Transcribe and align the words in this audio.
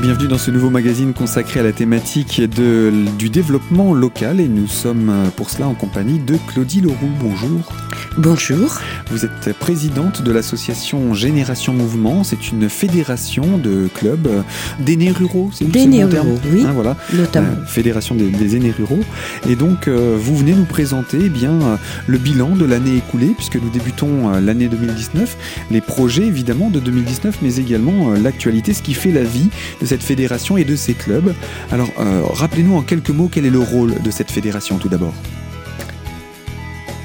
bienvenue 0.00 0.28
dans 0.28 0.38
ce 0.38 0.50
nouveau 0.50 0.70
magazine 0.70 1.12
consacré 1.12 1.60
à 1.60 1.62
la 1.62 1.72
thématique 1.72 2.40
de, 2.40 2.90
du 3.18 3.28
développement 3.28 3.92
local 3.92 4.40
et 4.40 4.48
nous 4.48 4.66
sommes 4.66 5.10
euh, 5.10 5.28
pour 5.36 5.50
cela 5.50 5.68
en 5.68 5.74
compagnie 5.74 6.18
de 6.18 6.38
Claudie 6.48 6.80
Leroux. 6.80 7.10
Bonjour. 7.20 7.70
Bonjour. 8.18 8.80
Vous 9.10 9.24
êtes 9.24 9.56
présidente 9.58 10.22
de 10.22 10.32
l'association 10.32 11.14
Génération 11.14 11.72
Mouvement. 11.72 12.24
C'est 12.24 12.50
une 12.50 12.68
fédération 12.68 13.56
de 13.56 13.88
clubs 13.94 14.26
euh, 14.26 14.42
d'aînés 14.80 15.10
ruraux. 15.10 15.50
C'est 15.52 15.70
d'aînés 15.70 16.04
ruraux, 16.04 16.38
oui. 16.52 16.64
Hein, 16.66 16.72
voilà. 16.74 16.96
Notamment. 17.12 17.52
Euh, 17.52 17.66
fédération 17.66 18.14
des, 18.14 18.28
des, 18.28 18.56
aînés 18.56 18.72
ruraux. 18.76 19.00
Et 19.48 19.54
donc, 19.54 19.86
euh, 19.86 20.16
vous 20.18 20.36
venez 20.36 20.54
nous 20.54 20.64
présenter 20.64 21.18
eh 21.24 21.28
bien 21.28 21.52
euh, 21.52 21.76
le 22.06 22.18
bilan 22.18 22.56
de 22.56 22.64
l'année 22.64 22.96
écoulée, 22.96 23.32
puisque 23.36 23.56
nous 23.56 23.70
débutons 23.70 24.30
l'année 24.40 24.68
2019, 24.68 25.36
les 25.70 25.80
projets 25.80 26.24
évidemment 26.24 26.68
de 26.68 26.80
2019, 26.80 27.38
mais 27.42 27.56
également 27.56 28.12
l'actualité, 28.14 28.74
ce 28.74 28.82
qui 28.82 28.94
fait 28.94 29.12
la 29.12 29.22
vie 29.22 29.48
de 29.80 29.86
cette 29.90 30.02
fédération 30.02 30.56
et 30.56 30.64
de 30.64 30.76
ces 30.76 30.94
clubs. 30.94 31.34
Alors, 31.70 31.90
rappelez-nous 32.32 32.76
en 32.76 32.82
quelques 32.82 33.10
mots 33.10 33.28
quel 33.30 33.44
est 33.44 33.50
le 33.50 33.58
rôle 33.60 34.00
de 34.02 34.10
cette 34.10 34.30
fédération 34.30 34.78
tout 34.78 34.88
d'abord. 34.88 35.14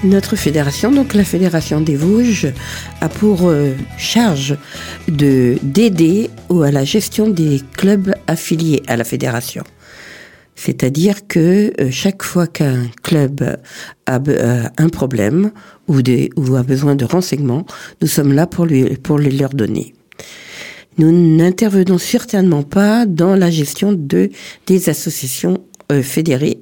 Notre 0.06 0.36
fédération, 0.36 0.92
donc 0.92 1.16
la 1.16 1.24
Fédération 1.24 1.82
des 1.82 1.96
Vosges, 1.96 2.54
a 3.02 3.10
pour 3.10 3.48
euh, 3.48 3.74
charge 3.98 4.56
de 5.08 5.58
d'aider 5.64 6.30
à 6.64 6.70
la 6.70 6.84
gestion 6.84 7.28
des 7.28 7.62
clubs 7.76 8.14
affiliés 8.28 8.84
à 8.88 8.98
la 8.98 9.04
fédération. 9.04 9.64
C'est-à-dire 10.56 11.28
que 11.28 11.74
euh, 11.82 11.90
chaque 11.90 12.22
fois 12.22 12.46
qu'un 12.46 12.84
club 13.02 13.58
a 14.06 14.20
euh, 14.28 14.64
un 14.78 14.90
problème 14.90 15.52
ou, 15.88 16.02
ou 16.38 16.56
a 16.56 16.62
besoin 16.62 16.96
de 16.96 17.06
renseignements, 17.06 17.66
nous 18.02 18.08
sommes 18.08 18.34
là 18.34 18.46
pour, 18.46 18.66
lui, 18.66 18.84
pour 18.98 19.18
les 19.18 19.32
leur 19.32 19.50
donner. 19.50 19.96
Nous 20.98 21.12
n'intervenons 21.12 21.98
certainement 21.98 22.64
pas 22.64 23.06
dans 23.06 23.36
la 23.36 23.52
gestion 23.52 23.94
de, 23.94 24.30
des 24.66 24.90
associations 24.90 25.60
euh, 25.92 26.02
fédérées 26.02 26.60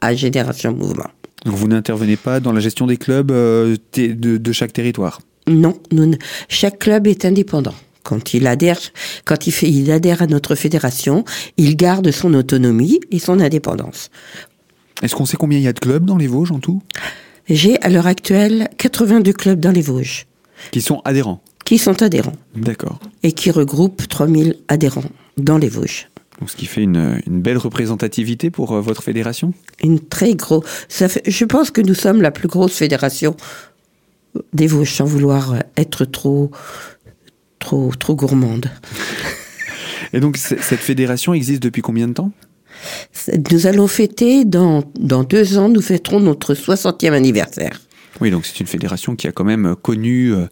à 0.00 0.14
Génération 0.14 0.72
Mouvement. 0.72 1.10
Donc 1.44 1.54
vous 1.54 1.68
n'intervenez 1.68 2.16
pas 2.16 2.40
dans 2.40 2.52
la 2.52 2.60
gestion 2.60 2.86
des 2.86 2.96
clubs 2.96 3.30
euh, 3.30 3.76
de, 3.96 4.38
de, 4.38 4.52
chaque 4.52 4.72
territoire? 4.72 5.20
Non, 5.46 5.78
nous, 5.92 6.14
chaque 6.48 6.78
club 6.78 7.06
est 7.06 7.24
indépendant. 7.24 7.74
Quand 8.02 8.34
il 8.34 8.46
adhère, 8.46 8.78
quand 9.24 9.46
il, 9.46 9.52
fait, 9.52 9.68
il 9.68 9.90
adhère 9.90 10.22
à 10.22 10.26
notre 10.26 10.54
fédération, 10.54 11.24
il 11.56 11.76
garde 11.76 12.10
son 12.10 12.34
autonomie 12.34 13.00
et 13.10 13.18
son 13.18 13.40
indépendance. 13.40 14.10
Est-ce 15.02 15.14
qu'on 15.14 15.26
sait 15.26 15.36
combien 15.36 15.58
il 15.58 15.64
y 15.64 15.68
a 15.68 15.72
de 15.72 15.80
clubs 15.80 16.04
dans 16.04 16.16
les 16.16 16.26
Vosges 16.26 16.52
en 16.52 16.60
tout? 16.60 16.82
J'ai 17.48 17.80
à 17.82 17.90
l'heure 17.90 18.06
actuelle 18.06 18.68
82 18.78 19.32
clubs 19.32 19.60
dans 19.60 19.72
les 19.72 19.82
Vosges. 19.82 20.26
Qui 20.70 20.80
sont 20.80 21.02
adhérents 21.04 21.42
Qui 21.64 21.78
sont 21.78 22.02
adhérents. 22.02 22.36
D'accord. 22.54 22.98
Et 23.22 23.32
qui 23.32 23.50
regroupent 23.50 24.06
3000 24.06 24.56
adhérents 24.68 25.04
dans 25.36 25.58
les 25.58 25.68
Vosges. 25.68 26.08
Donc, 26.40 26.50
ce 26.50 26.56
qui 26.56 26.66
fait 26.66 26.82
une, 26.82 27.20
une 27.26 27.40
belle 27.40 27.58
représentativité 27.58 28.50
pour 28.50 28.72
euh, 28.72 28.80
votre 28.80 29.02
fédération? 29.02 29.54
Une 29.82 30.00
très 30.00 30.34
grosse. 30.34 30.64
Je 31.26 31.44
pense 31.44 31.70
que 31.70 31.80
nous 31.80 31.94
sommes 31.94 32.20
la 32.22 32.30
plus 32.30 32.48
grosse 32.48 32.74
fédération 32.74 33.36
des 34.52 34.66
Vosges, 34.66 34.92
sans 34.92 35.04
vouloir 35.04 35.54
être 35.76 36.04
trop, 36.04 36.50
trop, 37.60 37.92
trop 37.98 38.16
gourmande. 38.16 38.70
Et 40.12 40.20
donc, 40.20 40.36
cette 40.36 40.80
fédération 40.80 41.34
existe 41.34 41.62
depuis 41.62 41.82
combien 41.82 42.08
de 42.08 42.12
temps? 42.12 42.32
Nous 43.50 43.66
allons 43.66 43.86
fêter, 43.86 44.44
dans, 44.44 44.84
dans 44.98 45.24
deux 45.24 45.58
ans, 45.58 45.68
nous 45.68 45.80
fêterons 45.80 46.20
notre 46.20 46.54
60e 46.54 47.12
anniversaire. 47.12 47.80
Oui, 48.20 48.30
donc 48.30 48.46
c'est 48.46 48.60
une 48.60 48.66
fédération 48.66 49.16
qui 49.16 49.26
a 49.26 49.32
quand 49.32 49.44
même 49.44 49.74
connu 49.80 50.32
euh, 50.32 50.46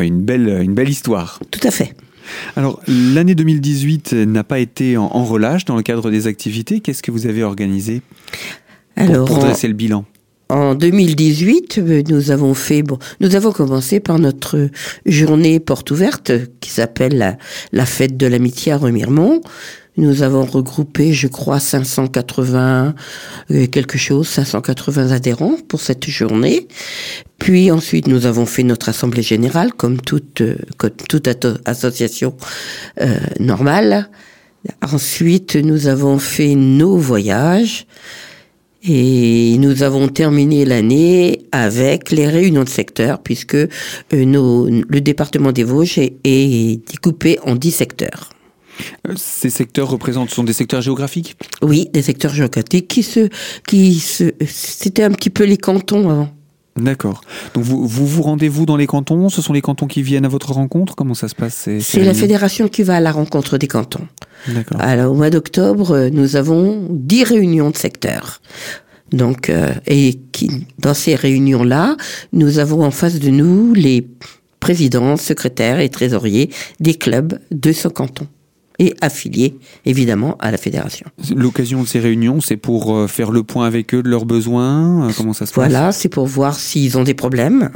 une, 0.00 0.22
belle, 0.22 0.60
une 0.62 0.74
belle 0.74 0.88
histoire. 0.88 1.40
Tout 1.50 1.60
à 1.62 1.70
fait. 1.70 1.94
Alors, 2.56 2.80
l'année 2.86 3.34
2018 3.34 4.12
n'a 4.12 4.44
pas 4.44 4.60
été 4.60 4.96
en, 4.96 5.04
en, 5.04 5.24
relâche 5.24 5.64
dans 5.64 5.76
le 5.76 5.82
cadre 5.82 6.10
des 6.10 6.26
activités. 6.26 6.80
Qu'est-ce 6.80 7.02
que 7.02 7.10
vous 7.10 7.26
avez 7.26 7.42
organisé 7.42 8.00
pour, 8.94 9.04
Alors, 9.04 9.26
pour 9.26 9.38
dresser 9.38 9.68
le 9.68 9.74
bilan? 9.74 10.04
en 10.52 10.74
2018, 10.74 11.80
nous 12.08 12.30
avons 12.30 12.52
fait, 12.52 12.82
bon, 12.82 12.98
nous 13.20 13.34
avons 13.34 13.52
commencé 13.52 14.00
par 14.00 14.18
notre 14.18 14.68
journée 15.06 15.60
porte 15.60 15.90
ouverte 15.90 16.32
qui 16.60 16.70
s'appelle 16.70 17.16
la, 17.16 17.38
la, 17.72 17.86
fête 17.86 18.18
de 18.18 18.26
l'amitié 18.26 18.72
à 18.72 18.76
Remiremont. 18.76 19.40
Nous 19.98 20.22
avons 20.22 20.46
regroupé, 20.46 21.12
je 21.12 21.28
crois, 21.28 21.60
580 21.60 22.94
euh, 23.50 23.66
quelque 23.66 23.98
chose, 23.98 24.26
580 24.26 25.10
adhérents 25.10 25.56
pour 25.68 25.82
cette 25.82 26.08
journée. 26.08 26.66
Puis 27.38 27.70
ensuite, 27.70 28.06
nous 28.06 28.24
avons 28.24 28.46
fait 28.46 28.62
notre 28.62 28.88
assemblée 28.88 29.22
générale, 29.22 29.74
comme 29.74 30.00
toute, 30.00 30.40
euh, 30.40 30.56
association 31.66 32.34
euh, 33.02 33.18
normale. 33.38 34.08
Ensuite, 34.80 35.56
nous 35.56 35.88
avons 35.88 36.18
fait 36.18 36.54
nos 36.54 36.96
voyages. 36.96 37.86
Et 38.84 39.56
nous 39.58 39.84
avons 39.84 40.08
terminé 40.08 40.64
l'année 40.64 41.46
avec 41.52 42.10
les 42.10 42.26
réunions 42.26 42.64
de 42.64 42.68
secteur, 42.68 43.20
puisque 43.22 43.56
le 44.10 44.98
département 44.98 45.52
des 45.52 45.62
Vosges 45.62 45.98
est, 45.98 46.14
est 46.24 46.80
découpé 46.90 47.38
en 47.44 47.54
10 47.54 47.70
secteurs. 47.70 48.31
Ces 49.16 49.50
secteurs 49.50 49.88
représentent 49.88 50.30
sont 50.30 50.44
des 50.44 50.52
secteurs 50.52 50.80
géographiques 50.80 51.36
Oui, 51.62 51.88
des 51.92 52.02
secteurs 52.02 52.34
géographiques 52.34 52.88
qui 52.88 53.02
se 53.02 53.28
qui 53.66 53.98
se 53.98 54.32
c'était 54.46 55.02
un 55.02 55.10
petit 55.10 55.30
peu 55.30 55.44
les 55.44 55.58
cantons 55.58 56.08
avant. 56.10 56.30
D'accord. 56.76 57.20
Donc 57.52 57.64
vous, 57.64 57.86
vous 57.86 58.06
vous 58.06 58.22
rendez-vous 58.22 58.64
dans 58.64 58.76
les 58.76 58.86
cantons? 58.86 59.28
Ce 59.28 59.42
sont 59.42 59.52
les 59.52 59.60
cantons 59.60 59.86
qui 59.86 60.02
viennent 60.02 60.24
à 60.24 60.28
votre 60.28 60.52
rencontre? 60.52 60.94
Comment 60.94 61.12
ça 61.12 61.28
se 61.28 61.34
passe? 61.34 61.68
C'est 61.80 62.02
la 62.02 62.14
fédération 62.14 62.68
qui 62.68 62.82
va 62.82 62.96
à 62.96 63.00
la 63.00 63.12
rencontre 63.12 63.58
des 63.58 63.68
cantons. 63.68 64.06
D'accord. 64.48 64.80
Alors 64.80 65.12
au 65.12 65.14
mois 65.14 65.28
d'octobre, 65.28 66.08
nous 66.10 66.36
avons 66.36 66.86
dix 66.90 67.24
réunions 67.24 67.70
de 67.70 67.76
secteur. 67.76 68.40
Donc 69.12 69.50
euh, 69.50 69.74
et 69.86 70.18
qui, 70.32 70.66
dans 70.78 70.94
ces 70.94 71.14
réunions-là, 71.14 71.96
nous 72.32 72.58
avons 72.58 72.82
en 72.82 72.90
face 72.90 73.18
de 73.18 73.28
nous 73.28 73.74
les 73.74 74.08
présidents, 74.58 75.18
secrétaires 75.18 75.80
et 75.80 75.90
trésoriers 75.90 76.50
des 76.80 76.94
clubs 76.94 77.38
de 77.50 77.72
ce 77.72 77.88
canton 77.88 78.26
et 78.78 78.94
affiliés 79.00 79.56
évidemment 79.84 80.36
à 80.38 80.50
la 80.50 80.56
fédération. 80.56 81.06
L'occasion 81.34 81.82
de 81.82 81.88
ces 81.88 82.00
réunions, 82.00 82.40
c'est 82.40 82.56
pour 82.56 82.94
euh, 82.94 83.06
faire 83.06 83.30
le 83.30 83.42
point 83.42 83.66
avec 83.66 83.94
eux 83.94 84.02
de 84.02 84.08
leurs 84.08 84.24
besoins. 84.24 85.08
Comment 85.16 85.32
ça 85.32 85.46
se 85.46 85.54
voilà, 85.54 85.68
passe? 85.68 85.78
Voilà, 85.78 85.92
c'est 85.92 86.08
pour 86.08 86.26
voir 86.26 86.54
s'ils 86.54 86.98
ont 86.98 87.04
des 87.04 87.14
problèmes, 87.14 87.70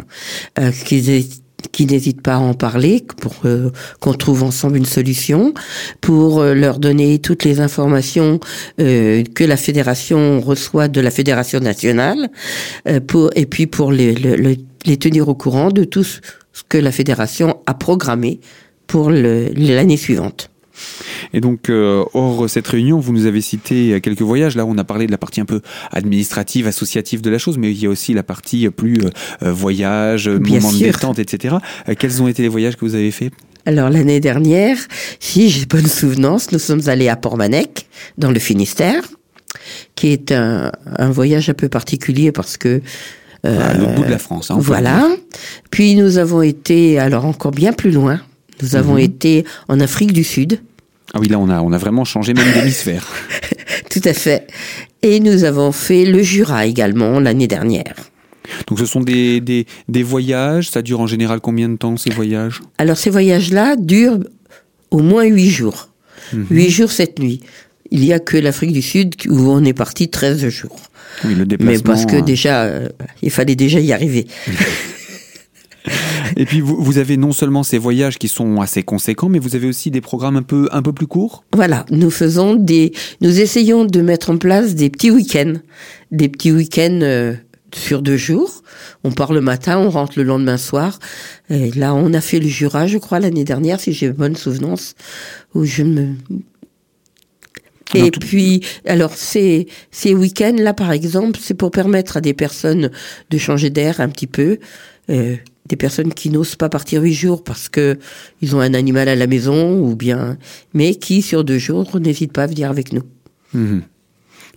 euh, 0.59 0.71
qu'ils 0.85 1.11
aient 1.11 1.25
qui 1.73 1.87
n'hésitent 1.87 2.23
pas 2.23 2.35
à 2.35 2.39
en 2.39 2.55
parler 2.55 3.05
pour 3.21 3.35
euh, 3.45 3.71
qu'on 4.01 4.15
trouve 4.15 4.43
ensemble 4.43 4.77
une 4.77 4.87
solution, 4.87 5.55
pour 6.01 6.41
euh, 6.41 6.55
leur 6.55 6.79
donner 6.79 7.19
toutes 7.19 7.45
les 7.45 7.61
informations 7.61 8.41
euh, 8.81 9.23
que 9.35 9.45
la 9.45 9.57
fédération 9.57 10.41
reçoit 10.41 10.89
de 10.89 11.01
la 11.01 11.11
fédération 11.11 11.61
nationale, 11.61 12.31
pour, 13.07 13.31
et 13.35 13.47
puis 13.47 13.67
pour 13.67 13.93
les, 13.93 14.15
les, 14.15 14.59
les, 14.85 14.97
tenir 14.97 15.29
au 15.29 15.35
courant 15.35 15.71
de 15.71 15.85
tout 15.85 16.05
ce 16.05 16.21
que 16.69 16.79
la 16.79 16.93
fédération 16.93 17.59
a 17.67 17.75
programmé 17.75 18.41
pour 18.87 19.11
l'année 19.11 19.97
suivante. 19.97 20.51
Et 21.33 21.41
donc, 21.41 21.69
euh, 21.69 22.05
hors 22.15 22.49
cette 22.49 22.67
réunion, 22.67 22.99
vous 22.99 23.13
nous 23.13 23.27
avez 23.27 23.41
cité 23.41 24.01
quelques 24.01 24.23
voyages. 24.23 24.57
Là, 24.57 24.65
on 24.67 24.79
a 24.79 24.85
parlé 24.85 25.07
de 25.07 25.11
la 25.11 25.19
partie 25.19 25.41
un 25.41 25.45
peu 25.45 25.61
administrative, 25.91 26.67
associative 26.67 27.21
de 27.21 27.31
la 27.31 27.39
chose, 27.39 27.59
mais 27.59 27.71
il 27.71 27.83
y 27.83 27.87
a 27.87 27.91
aussi 27.91 28.15
la 28.15 28.23
partie 28.23 28.69
plus 28.71 28.99
euh, 29.43 29.53
voyage, 29.53 30.29
moment 30.29 30.73
de 30.73 30.79
détente, 30.79 31.19
etc. 31.19 31.57
Euh, 31.89 31.95
quels 31.99 32.23
ont 32.23 32.29
été 32.29 32.43
les 32.43 32.49
voyages 32.49 32.77
que 32.77 32.85
vous 32.85 32.95
avez 32.95 33.11
faits? 33.11 33.33
Alors 33.65 33.91
l'année 33.91 34.21
dernière, 34.21 34.79
si 35.19 35.49
j'ai 35.51 35.67
bonne 35.67 35.87
souvenance, 35.87 36.53
nous 36.53 36.61
sommes 36.61 36.83
allés 36.87 37.09
à 37.09 37.17
Port-Manec, 37.17 37.89
dans 38.17 38.31
le 38.31 38.39
Finistère, 38.39 39.03
qui 39.97 40.09
est 40.09 40.31
un, 40.31 40.71
un, 40.87 41.11
voyage 41.11 41.49
un 41.51 41.55
peu 41.55 41.69
particulier 41.69 42.31
parce 42.31 42.57
que 42.57 42.81
euh, 43.45 43.71
à 43.71 43.75
l'autre 43.75 43.95
bout 43.95 44.05
de 44.05 44.11
la 44.11 44.19
France. 44.19 44.51
Hein, 44.51 44.59
voilà. 44.59 45.09
Puis 45.71 45.95
nous 45.95 46.19
avons 46.19 46.43
été 46.43 46.99
alors 46.99 47.25
encore 47.25 47.53
bien 47.53 47.73
plus 47.73 47.91
loin. 47.91 48.21
Nous 48.63 48.77
avons 48.77 48.95
mmh. 48.95 49.01
été 49.01 49.45
en 49.69 49.81
Afrique 49.81 50.13
du 50.13 50.25
Sud. 50.25 50.61
Ah 51.17 51.21
oui, 51.21 51.29
là 51.29 51.39
on 51.39 51.49
a 51.49 51.63
on 51.63 51.73
a 51.73 51.79
vraiment 51.79 52.05
changé 52.05 52.35
même 52.35 52.53
d'hémisphère. 52.53 53.07
Tout 53.91 54.03
à 54.05 54.13
fait. 54.13 54.47
Et 55.03 55.19
nous 55.21 55.45
avons 55.45 55.73
fait 55.73 56.05
le 56.05 56.23
Jura 56.23 56.67
également 56.67 57.21
l'année 57.21 57.49
dernière. 57.49 57.95
Donc 58.67 58.79
ce 58.79 58.85
sont 58.87 59.01
des, 59.01 59.41
des, 59.41 59.67
des, 59.89 60.03
voyages, 60.03 60.71
ça 60.71 60.83
dure 60.83 61.01
en 61.01 61.07
général 61.07 61.41
combien 61.41 61.69
de 61.69 61.77
temps 61.77 61.97
ces 61.97 62.11
voyages? 62.11 62.61
Alors 62.79 62.97
ces 62.97 63.11
voyages-là 63.11 63.77
durent 63.77 64.19
au 64.91 64.99
moins 64.99 65.25
huit 65.25 65.51
jours. 65.51 65.89
Huit 66.33 66.67
mmh. 66.67 66.71
jours, 66.71 66.91
sept 66.91 67.19
nuits. 67.19 67.41
Il 67.91 68.01
n'y 68.01 68.13
a 68.13 68.19
que 68.19 68.37
l'Afrique 68.37 68.73
du 68.73 68.83
Sud 68.83 69.15
où 69.29 69.51
on 69.51 69.65
est 69.65 69.73
parti 69.73 70.09
13 70.09 70.49
jours. 70.49 70.81
Oui, 71.25 71.35
le 71.35 71.47
déplacement. 71.47 71.73
Mais 71.73 71.83
parce 71.83 72.05
que 72.05 72.21
déjà, 72.21 72.65
euh, 72.65 72.89
il 73.23 73.31
fallait 73.31 73.57
déjà 73.57 73.81
y 73.81 73.93
arriver. 73.93 74.27
Et 76.37 76.45
puis 76.45 76.61
vous, 76.61 76.77
vous, 76.77 76.99
avez 76.99 77.17
non 77.17 77.33
seulement 77.33 77.63
ces 77.63 77.79
voyages 77.79 78.19
qui 78.19 78.29
sont 78.29 78.61
assez 78.61 78.83
conséquents, 78.83 79.29
mais 79.29 79.39
vous 79.39 79.57
avez 79.57 79.67
aussi 79.67 79.91
des 79.91 80.03
programmes 80.03 80.37
un 80.37 80.43
peu 80.43 80.69
un 80.71 80.83
peu 80.83 80.93
plus 80.93 81.07
courts? 81.07 81.45
Voilà, 81.53 81.87
nous 81.91 82.11
faisons 82.11 82.55
des, 82.55 82.93
nous 83.23 83.41
essayons 83.41 83.87
de 83.87 84.01
mettre 84.03 84.31
en 84.31 84.37
place 84.37 84.75
des 84.75 84.91
petits 84.91 85.11
week-ends, 85.11 85.55
des 86.11 86.29
petits 86.29 86.53
week-ends 86.53 87.01
euh, 87.03 87.35
sur 87.75 88.03
deux 88.03 88.19
jours. 88.19 88.63
On 89.03 89.13
part 89.13 89.33
le 89.33 89.41
matin, 89.41 89.79
on 89.79 89.89
rentre 89.89 90.15
le 90.17 90.25
lendemain 90.25 90.59
soir. 90.59 90.99
Et 91.49 91.71
là, 91.73 91.95
on 91.95 92.13
a 92.13 92.21
fait 92.21 92.39
le 92.39 92.49
Jura, 92.49 92.87
je 92.87 92.99
crois, 92.99 93.19
l'année 93.19 93.45
dernière, 93.45 93.81
si 93.81 93.93
j'ai 93.93 94.11
bonne 94.11 94.37
souvenance, 94.37 94.95
où 95.55 95.65
je 95.65 95.83
me 95.83 96.15
Et 97.95 98.11
puis, 98.11 98.63
alors 98.87 99.15
ces 99.15 99.69
ces 99.91 100.15
week-ends 100.15 100.57
là, 100.59 100.75
par 100.75 100.93
exemple, 100.93 101.39
c'est 101.43 101.55
pour 101.55 101.71
permettre 101.71 102.19
à 102.19 102.21
des 102.21 102.35
personnes 102.35 102.91
de 103.31 103.39
changer 103.39 103.71
d'air 103.71 104.01
un 104.01 104.11
petit 104.11 104.27
peu. 104.27 104.59
Euh, 105.09 105.37
des 105.69 105.77
personnes 105.77 106.13
qui 106.13 106.31
n'osent 106.31 106.57
pas 106.57 106.69
partir 106.69 107.03
huit 107.03 107.15
jours 107.15 107.45
parce 107.45 107.69
que 107.69 107.99
ils 108.41 108.55
ont 108.55 108.61
un 108.61 108.75
animal 108.75 109.09
à 109.09 109.15
la 109.15 109.27
maison 109.27 109.79
ou 109.79 109.97
bien, 109.97 110.39
mais 110.75 110.95
qui 110.95 111.23
sur 111.23 111.45
deux 111.45 111.59
jours 111.59 111.99
n'hésitent 111.99 112.33
pas 112.33 112.45
à 112.45 112.47
venir 112.47 112.71
avec 112.71 112.93
nous. 112.93 113.03
Mhm. 113.53 113.83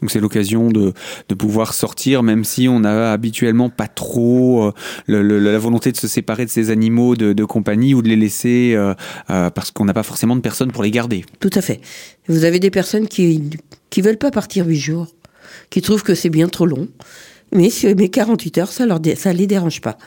Donc 0.01 0.11
c'est 0.11 0.19
l'occasion 0.19 0.69
de, 0.69 0.93
de 1.27 1.35
pouvoir 1.35 1.73
sortir, 1.73 2.23
même 2.23 2.43
si 2.43 2.67
on 2.67 2.79
n'a 2.79 3.11
habituellement 3.11 3.69
pas 3.69 3.87
trop 3.87 4.63
euh, 4.63 4.71
le, 5.07 5.21
le, 5.21 5.39
la 5.39 5.59
volonté 5.59 5.91
de 5.91 5.97
se 5.97 6.07
séparer 6.07 6.45
de 6.45 6.49
ces 6.49 6.69
animaux 6.69 7.15
de, 7.15 7.33
de 7.33 7.45
compagnie 7.45 7.93
ou 7.93 8.01
de 8.01 8.07
les 8.07 8.15
laisser 8.15 8.73
euh, 8.75 8.93
euh, 9.29 9.49
parce 9.49 9.71
qu'on 9.71 9.85
n'a 9.85 9.93
pas 9.93 10.03
forcément 10.03 10.35
de 10.35 10.41
personnes 10.41 10.71
pour 10.71 10.83
les 10.83 10.91
garder. 10.91 11.25
Tout 11.39 11.49
à 11.53 11.61
fait. 11.61 11.81
Vous 12.27 12.43
avez 12.43 12.59
des 12.59 12.71
personnes 12.71 13.07
qui 13.07 13.49
qui 13.89 14.01
veulent 14.01 14.17
pas 14.17 14.31
partir 14.31 14.67
huit 14.67 14.79
jours, 14.79 15.07
qui 15.69 15.81
trouvent 15.81 16.03
que 16.03 16.15
c'est 16.15 16.29
bien 16.29 16.47
trop 16.47 16.65
long, 16.65 16.87
mais 17.51 17.69
mais 17.97 18.09
48 18.09 18.57
heures 18.59 18.71
ça 18.71 18.85
leur 18.85 18.99
ça 19.15 19.33
les 19.33 19.47
dérange 19.47 19.81
pas. 19.81 19.97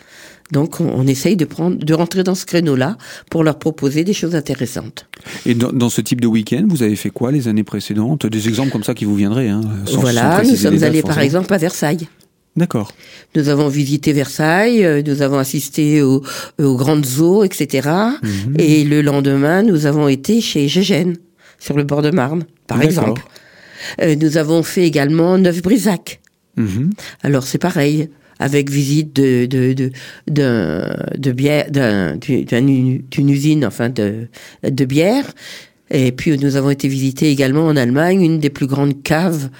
Donc 0.50 0.80
on, 0.80 0.86
on 0.86 1.06
essaye 1.06 1.36
de 1.36 1.44
prendre 1.44 1.76
de 1.76 1.94
rentrer 1.94 2.24
dans 2.24 2.34
ce 2.34 2.44
créneau-là 2.46 2.98
pour 3.30 3.44
leur 3.44 3.58
proposer 3.58 4.04
des 4.04 4.12
choses 4.12 4.34
intéressantes. 4.34 5.06
Et 5.46 5.54
dans, 5.54 5.72
dans 5.72 5.88
ce 5.88 6.00
type 6.00 6.20
de 6.20 6.26
week-end, 6.26 6.64
vous 6.68 6.82
avez 6.82 6.96
fait 6.96 7.10
quoi 7.10 7.32
les 7.32 7.48
années 7.48 7.64
précédentes? 7.64 8.26
Des 8.26 8.48
exemples 8.48 8.70
comme 8.70 8.84
ça 8.84 8.94
qui 8.94 9.04
vous 9.04 9.14
viendraient 9.14 9.48
hein, 9.48 9.60
sans- 9.86 9.92
sans 9.94 10.00
voilà, 10.00 10.42
nous 10.44 10.56
sommes 10.56 10.82
allés 10.82 11.02
par 11.02 11.20
exemple 11.20 11.52
à 11.54 11.58
Versailles. 11.58 12.08
D'accord. 12.54 12.92
Nous 13.34 13.48
avons 13.48 13.68
visité 13.68 14.12
Versailles, 14.12 14.84
euh, 14.84 15.00
nous 15.06 15.22
avons 15.22 15.38
assisté 15.38 16.02
aux, 16.02 16.22
aux 16.60 16.76
grandes 16.76 17.06
eaux, 17.18 17.44
etc. 17.44 17.88
Mhm. 18.22 18.56
Et 18.58 18.84
le 18.84 19.00
lendemain, 19.00 19.62
nous 19.62 19.86
avons 19.86 20.06
été 20.06 20.42
chez 20.42 20.68
Gégène, 20.68 21.16
sur 21.58 21.78
le 21.78 21.84
bord 21.84 22.02
de 22.02 22.10
Marne, 22.10 22.44
par 22.66 22.82
exemple. 22.82 23.22
Euh, 24.02 24.16
nous 24.16 24.36
avons 24.36 24.62
fait 24.62 24.84
également 24.86 25.38
Neuf-Brisac. 25.38 26.20
Mhm. 26.58 26.90
Alors 27.22 27.44
c'est 27.44 27.56
pareil, 27.56 28.10
avec 28.42 28.70
visite 28.70 29.14
d'une 29.14 29.90
usine, 33.28 33.64
enfin 33.64 33.88
de 33.88 34.84
bière. 34.84 35.26
Et 35.92 36.10
puis 36.10 36.36
nous 36.38 36.56
avons 36.56 36.70
été 36.70 36.88
visiter 36.88 37.30
également 37.30 37.66
en 37.66 37.76
Allemagne 37.76 38.22
une 38.22 38.38
des 38.38 38.48
plus 38.48 38.66
grandes 38.66 39.02
caves 39.02 39.50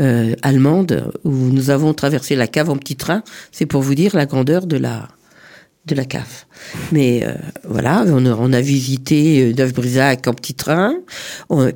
euh, 0.00 0.34
allemandes 0.40 1.12
où 1.24 1.30
nous 1.30 1.68
avons 1.68 1.92
traversé 1.92 2.34
la 2.34 2.46
cave 2.46 2.70
en 2.70 2.76
petit 2.76 2.96
train. 2.96 3.22
C'est 3.52 3.66
pour 3.66 3.82
vous 3.82 3.94
dire 3.94 4.16
la 4.16 4.24
grandeur 4.26 4.66
de 4.66 4.78
la 4.78 5.08
de 5.84 5.94
la 5.94 6.04
cave. 6.04 6.44
Mais 6.92 7.24
euh, 7.24 7.34
voilà, 7.68 8.04
on 8.06 8.52
a, 8.52 8.60
visité 8.60 9.42
euh, 9.42 9.52
Neuf-Brisac 9.52 10.26
en 10.28 10.32
petit 10.32 10.54
train. 10.54 10.94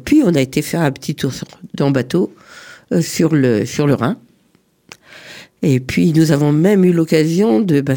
Puis 0.05 0.23
on 0.25 0.35
a 0.35 0.41
été 0.41 0.63
faire 0.63 0.81
un 0.81 0.93
petit 0.93 1.15
tour 1.17 1.33
sur- 1.35 1.49
en 1.81 1.91
bateau 1.91 2.33
sur 3.01 3.35
le 3.35 3.67
sur 3.67 3.87
le 3.87 3.95
Rhin. 3.95 4.17
Et 5.63 5.81
puis 5.81 6.13
nous 6.13 6.33
avons 6.33 6.53
même 6.53 6.85
eu 6.85 6.93
l'occasion 6.93 7.61
de 7.61 7.81
bah, 7.81 7.95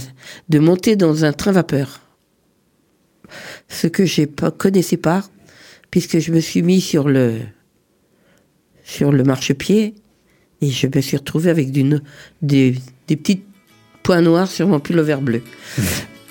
de 0.50 0.60
monter 0.60 0.96
dans 0.96 1.26
un 1.26 1.34
train 1.34 1.52
vapeur. 1.52 2.02
Ce 3.68 3.88
que 3.88 4.06
je 4.06 4.26
pas 4.26 4.52
connaissais 4.52 4.98
pas, 4.98 5.24
puisque 5.92 6.20
je 6.20 6.32
me 6.32 6.40
suis 6.40 6.62
mis 6.62 6.82
sur 6.82 7.08
le 7.08 7.40
sur 8.84 9.12
le 9.12 9.24
marchepied 9.24 9.94
et 10.62 10.70
je 10.70 10.88
me 10.94 11.02
suis 11.02 11.18
retrouvé 11.18 11.50
avec 11.50 11.72
des, 11.72 11.84
des 12.42 13.16
petits 13.16 13.44
points 14.04 14.22
noirs 14.22 14.50
sur 14.50 14.68
mon 14.68 14.80
pullover 14.80 15.18
bleu. 15.22 15.44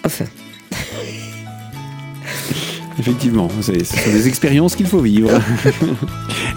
Enfin, 0.04 0.26
Effectivement, 2.98 3.48
ce 3.60 3.72
sont 3.84 4.10
des 4.12 4.28
expériences 4.28 4.74
qu'il 4.76 4.86
faut 4.86 5.00
vivre. 5.00 5.30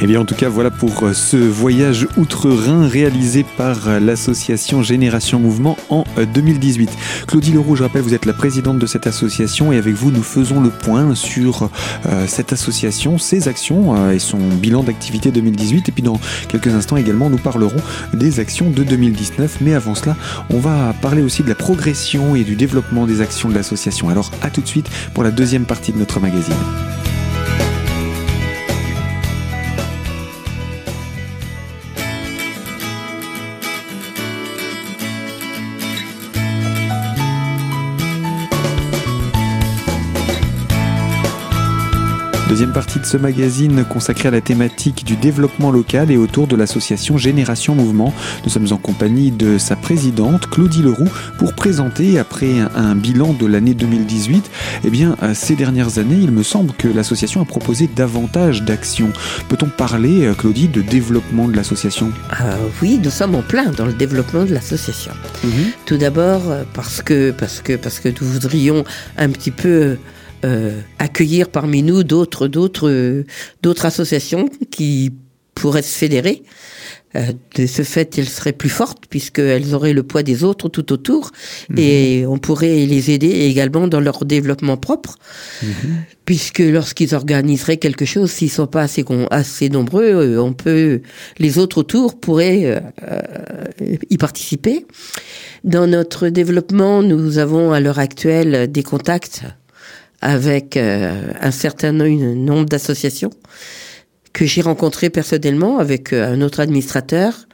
Eh 0.04 0.08
bien, 0.08 0.20
en 0.20 0.26
tout 0.26 0.34
cas, 0.34 0.50
voilà 0.50 0.72
pour 0.72 1.04
euh, 1.04 1.14
ce 1.14 1.38
voyage 1.38 2.08
outre-Rhin 2.18 2.88
réalisé 2.88 3.46
par 3.56 3.88
euh, 3.88 4.00
l'association 4.00 4.82
Génération 4.82 5.40
Mouvement 5.40 5.78
en 5.90 6.06
euh, 6.18 6.26
2018. 6.26 6.90
Claudie 7.28 7.52
Leroux, 7.52 7.76
je 7.76 7.84
rappelle, 7.84 8.02
vous 8.02 8.16
êtes 8.16 8.26
la 8.26 8.34
présidente 8.34 8.80
de 8.80 8.88
cette 8.88 9.06
association 9.06 9.72
et 9.72 9.78
avec 9.78 9.94
vous, 9.94 10.10
nous 10.10 10.24
faisons 10.24 10.60
le 10.60 10.72
point 10.72 11.14
sur 11.14 11.70
euh, 12.08 12.26
cette 12.26 12.52
association, 12.52 13.20
ses 13.20 13.48
actions 13.48 13.96
euh, 13.96 14.14
et 14.14 14.18
son 14.18 14.40
bilan 14.40 14.82
d'activité 14.82 15.30
2018. 15.30 15.90
Et 15.90 15.92
puis, 15.92 16.02
dans 16.02 16.20
quelques 16.48 16.74
instants 16.74 16.98
également, 16.98 17.30
nous 17.30 17.38
parlerons 17.38 17.82
des 18.16 18.40
actions 18.40 18.72
de 18.72 18.84
2019. 18.84 19.58
Mais 19.62 19.76
avant 19.76 19.94
cela, 19.94 20.16
on 20.50 20.58
va 20.58 20.96
parler 21.00 21.22
aussi 21.22 21.44
de 21.44 21.50
la 21.50 21.56
progression 21.56 22.36
et 22.36 22.44
du 22.44 22.56
développement 22.56 23.06
des 23.06 23.22
actions 23.22 23.50
de 23.50 23.54
l'association. 23.54 24.10
Alors, 24.10 24.32
à 24.42 24.50
tout 24.50 24.62
de 24.62 24.68
suite 24.68 24.90
pour 25.14 25.24
la 25.24 25.30
deuxième 25.30 25.66
partie 25.66 25.92
de 25.92 26.00
notre 26.00 26.20
magazine. 26.20 26.31
Magazine. 26.32 27.01
Deuxième 42.52 42.74
partie 42.74 43.00
de 43.00 43.06
ce 43.06 43.16
magazine 43.16 43.86
consacré 43.86 44.28
à 44.28 44.32
la 44.32 44.42
thématique 44.42 45.06
du 45.06 45.16
développement 45.16 45.72
local 45.72 46.12
et 46.12 46.18
autour 46.18 46.48
de 46.48 46.58
l'association 46.58 47.18
Génération 47.18 47.76
Mouvement. 47.76 48.14
Nous 48.44 48.50
sommes 48.50 48.68
en 48.74 48.78
compagnie 48.78 49.32
de 49.32 49.58
sa 49.58 49.78
présidente 49.78 50.50
Claudie 50.50 50.82
Leroux 50.82 51.08
pour 51.38 51.54
présenter, 51.54 52.20
après 52.20 52.60
un, 52.60 52.70
un 52.76 52.94
bilan 52.94 53.32
de 53.32 53.46
l'année 53.46 53.74
2018, 53.74 54.52
eh 54.84 54.90
bien, 54.90 55.16
euh, 55.24 55.34
ces 55.34 55.56
dernières 55.56 55.98
années, 55.98 56.20
il 56.22 56.32
me 56.32 56.44
semble 56.44 56.74
que 56.74 56.90
l'association 56.90 57.42
a 57.42 57.46
proposé 57.46 57.88
davantage 57.88 58.64
d'actions. 58.64 59.14
Peut-on 59.48 59.70
parler, 59.70 60.26
euh, 60.26 60.34
Claudie, 60.34 60.68
de 60.68 60.82
développement 60.82 61.48
de 61.48 61.56
l'association? 61.56 62.12
Euh, 62.42 62.58
oui, 62.82 63.00
nous 63.02 63.12
sommes 63.12 63.36
en 63.36 63.44
plein 63.44 63.72
dans 63.72 63.86
le 63.86 63.94
développement 63.94 64.44
de 64.44 64.54
l'association. 64.54 65.14
Tout 65.86 65.96
d'abord 65.96 66.42
parce 66.74 67.02
que 67.02 67.32
parce 67.32 67.62
que 67.62 67.78
parce 67.78 68.02
que 68.02 68.10
nous 68.10 68.28
voudrions 68.28 68.84
un 69.18 69.30
petit 69.30 69.52
peu 69.52 69.96
euh, 70.46 70.82
accueillir 71.00 71.50
parmi 71.50 71.84
nous 71.84 72.04
d'autres 72.04 72.48
d'autres 72.48 72.90
euh, 72.90 73.26
d'autres 73.62 73.86
associations 73.86 74.50
qui 74.72 75.14
pourraient 75.56 75.82
se 75.82 75.98
fédérer. 75.98 76.44
Euh, 77.16 77.34
de 77.56 77.66
ce 77.66 77.82
fait, 77.82 78.18
elles 78.18 78.30
seraient 78.30 78.54
plus 78.54 78.70
fortes 78.70 79.04
puisqu'elles 79.10 79.76
auraient 79.76 79.92
le 79.92 80.04
poids 80.04 80.24
des 80.24 80.44
autres 80.46 80.70
tout 80.70 80.94
autour 80.94 81.32
et 81.76 82.24
on 82.26 82.38
pourrait 82.38 82.86
les 82.86 83.12
aider 83.12 83.28
également 83.28 83.88
dans 83.88 84.00
leur 84.00 84.24
développement 84.24 84.78
propre 84.78 85.18
puisque 86.24 86.60
lorsqu'ils 86.60 87.14
organiseraient 87.14 87.78
quelque 87.78 88.06
chose, 88.06 88.32
s'ils 88.32 88.50
sont 88.50 88.68
pas 88.68 88.84
assez 88.84 89.04
assez 89.32 89.68
nombreux, 89.68 90.06
euh, 90.06 90.42
on 90.42 90.54
peut 90.54 91.02
les 91.38 91.58
autres 91.58 91.80
autour 91.80 92.18
pourraient 92.18 92.64
euh, 92.66 93.20
y 94.10 94.18
participer. 94.18 94.86
Dans 95.66 95.88
notre 95.88 96.30
développement, 96.30 97.04
nous 97.04 97.38
avons 97.38 97.74
à 97.74 97.82
l'heure 97.82 98.00
actuelle 98.00 98.72
des 98.72 98.84
contacts 98.84 99.44
avec 100.22 100.78
euh, 100.78 101.32
un 101.42 101.52
certain 101.52 101.92
no- 101.92 102.08
nombre 102.36 102.66
d'associations 102.66 103.32
que 104.34 104.46
j'ai 104.46 104.62
rencontrées 104.62 105.10
personnellement 105.10 105.80
avec 105.80 106.14
euh, 106.14 106.32
un 106.34 106.42
autre 106.42 106.60
administrateur 106.60 107.48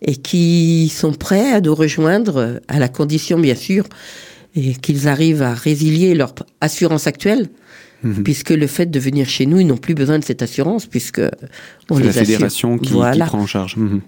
et 0.00 0.16
qui 0.16 0.88
sont 0.94 1.12
prêts 1.12 1.52
à 1.52 1.60
nous 1.60 1.74
rejoindre 1.74 2.36
euh, 2.36 2.58
à 2.68 2.78
la 2.78 2.88
condition, 2.88 3.38
bien 3.38 3.56
sûr, 3.56 3.84
et 4.54 4.74
qu'ils 4.74 5.08
arrivent 5.08 5.42
à 5.42 5.52
résilier 5.54 6.14
leur 6.14 6.34
assurance 6.60 7.06
actuelle, 7.06 7.48
Mhm. 8.04 8.22
puisque 8.22 8.50
le 8.50 8.68
fait 8.68 8.86
de 8.86 9.00
venir 9.00 9.28
chez 9.28 9.44
nous, 9.44 9.58
ils 9.58 9.66
n'ont 9.66 9.76
plus 9.76 9.94
besoin 9.96 10.20
de 10.20 10.24
cette 10.24 10.40
assurance, 10.40 10.86
puisque 10.86 11.20
on 11.90 11.98
les 11.98 12.04
la 12.04 12.10
assure. 12.10 12.22
fédération 12.26 12.78
qui, 12.78 12.86
qui 12.86 12.92
Voilà. 12.92 13.26
prend 13.26 13.40
en 13.40 13.46
charge. 13.46 13.76
Mhm. 13.76 14.02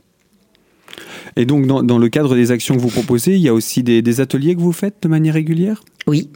Et 1.36 1.44
donc, 1.44 1.66
dans, 1.66 1.82
dans 1.82 1.98
le 1.98 2.08
cadre 2.08 2.36
des 2.36 2.52
actions 2.52 2.76
que 2.76 2.80
vous 2.80 2.88
proposez, 2.88 3.34
il 3.34 3.40
y 3.42 3.48
a 3.48 3.54
aussi 3.54 3.82
des, 3.82 4.00
des 4.00 4.20
ateliers 4.20 4.54
que 4.54 4.60
vous 4.60 4.72
faites 4.72 4.94
de 5.02 5.08
manière 5.08 5.34
régulière? 5.34 5.82
Oui. 6.06 6.28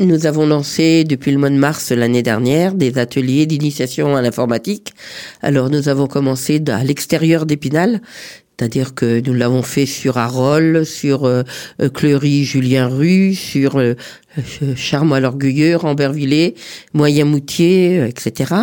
Nous 0.00 0.26
avons 0.26 0.46
lancé 0.46 1.02
depuis 1.02 1.32
le 1.32 1.38
mois 1.38 1.50
de 1.50 1.56
mars 1.56 1.90
l'année 1.90 2.22
dernière 2.22 2.72
des 2.74 2.98
ateliers 2.98 3.46
d'initiation 3.46 4.14
à 4.14 4.22
l'informatique. 4.22 4.92
Alors 5.42 5.70
nous 5.70 5.88
avons 5.88 6.06
commencé 6.06 6.62
à 6.68 6.84
l'extérieur 6.84 7.46
d'Épinal, 7.46 8.00
c'est-à-dire 8.56 8.94
que 8.94 9.20
nous 9.26 9.34
l'avons 9.34 9.62
fait 9.62 9.86
sur 9.86 10.16
Arol, 10.16 10.86
sur 10.86 11.24
euh, 11.24 11.42
euh, 11.82 11.88
Cleury, 11.88 12.44
Julien 12.44 12.86
Rue, 12.86 13.34
sur 13.34 13.76
euh, 13.76 13.94
euh, 14.62 14.74
Charmois-l'Orgueilleux, 14.76 15.74
Rambervillers, 15.74 16.54
Moyen-Moutier, 16.94 17.98
euh, 17.98 18.06
etc. 18.06 18.54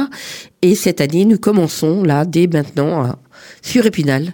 Et 0.62 0.74
cette 0.76 1.02
année, 1.02 1.26
nous 1.26 1.38
commençons 1.38 2.02
là, 2.04 2.24
dès 2.24 2.48
maintenant, 2.48 3.04
à- 3.04 3.20
sur 3.62 3.86
Épinal. 3.86 4.34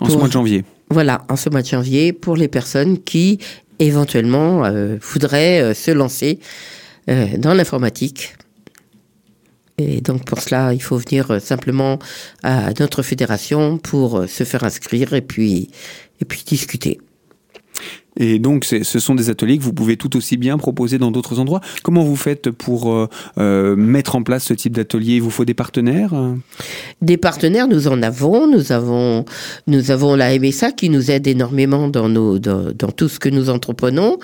en 0.00 0.08
ce 0.08 0.16
mois 0.16 0.26
de 0.26 0.32
janvier. 0.32 0.64
Voilà, 0.90 1.24
en 1.28 1.36
ce 1.36 1.48
mois 1.48 1.62
de 1.62 1.66
janvier, 1.68 2.12
pour 2.12 2.36
les 2.36 2.48
personnes 2.48 2.98
qui 2.98 3.38
éventuellement 3.78 4.64
euh, 4.64 4.96
voudraient 5.00 5.60
euh, 5.60 5.74
se 5.74 5.90
lancer 5.90 6.38
euh, 7.08 7.26
dans 7.38 7.54
l'informatique. 7.54 8.34
Et 9.78 10.00
donc 10.00 10.24
pour 10.24 10.40
cela, 10.40 10.74
il 10.74 10.82
faut 10.82 10.98
venir 10.98 11.30
euh, 11.30 11.38
simplement 11.38 11.98
à 12.42 12.72
notre 12.80 13.02
fédération 13.02 13.78
pour 13.78 14.24
se 14.28 14.44
faire 14.44 14.64
inscrire 14.64 15.14
et 15.14 15.22
puis 15.22 15.70
et 16.20 16.24
puis 16.24 16.42
discuter. 16.44 16.98
Et 18.18 18.40
donc, 18.40 18.64
ce 18.64 18.98
sont 18.98 19.14
des 19.14 19.30
ateliers 19.30 19.56
que 19.56 19.62
vous 19.62 19.72
pouvez 19.72 19.96
tout 19.96 20.16
aussi 20.16 20.36
bien 20.36 20.58
proposer 20.58 20.98
dans 20.98 21.12
d'autres 21.12 21.38
endroits. 21.38 21.60
Comment 21.84 22.02
vous 22.02 22.16
faites 22.16 22.50
pour 22.50 22.92
euh, 22.92 23.08
euh, 23.38 23.76
mettre 23.76 24.16
en 24.16 24.22
place 24.22 24.44
ce 24.44 24.54
type 24.54 24.74
d'atelier? 24.74 25.14
Il 25.14 25.22
vous 25.22 25.30
faut 25.30 25.44
des 25.44 25.54
partenaires? 25.54 26.12
Des 27.00 27.16
partenaires, 27.16 27.68
nous 27.68 27.86
en 27.86 28.02
avons. 28.02 28.48
Nous 28.48 28.72
avons, 28.72 29.24
nous 29.68 29.92
avons 29.92 30.16
la 30.16 30.36
MSA 30.36 30.72
qui 30.72 30.90
nous 30.90 31.12
aide 31.12 31.28
énormément 31.28 31.88
dans, 31.88 32.10
tout 32.96 33.08
ce 33.08 33.20
que 33.20 33.28
nous 33.28 33.50
entreprenons. 33.50 34.18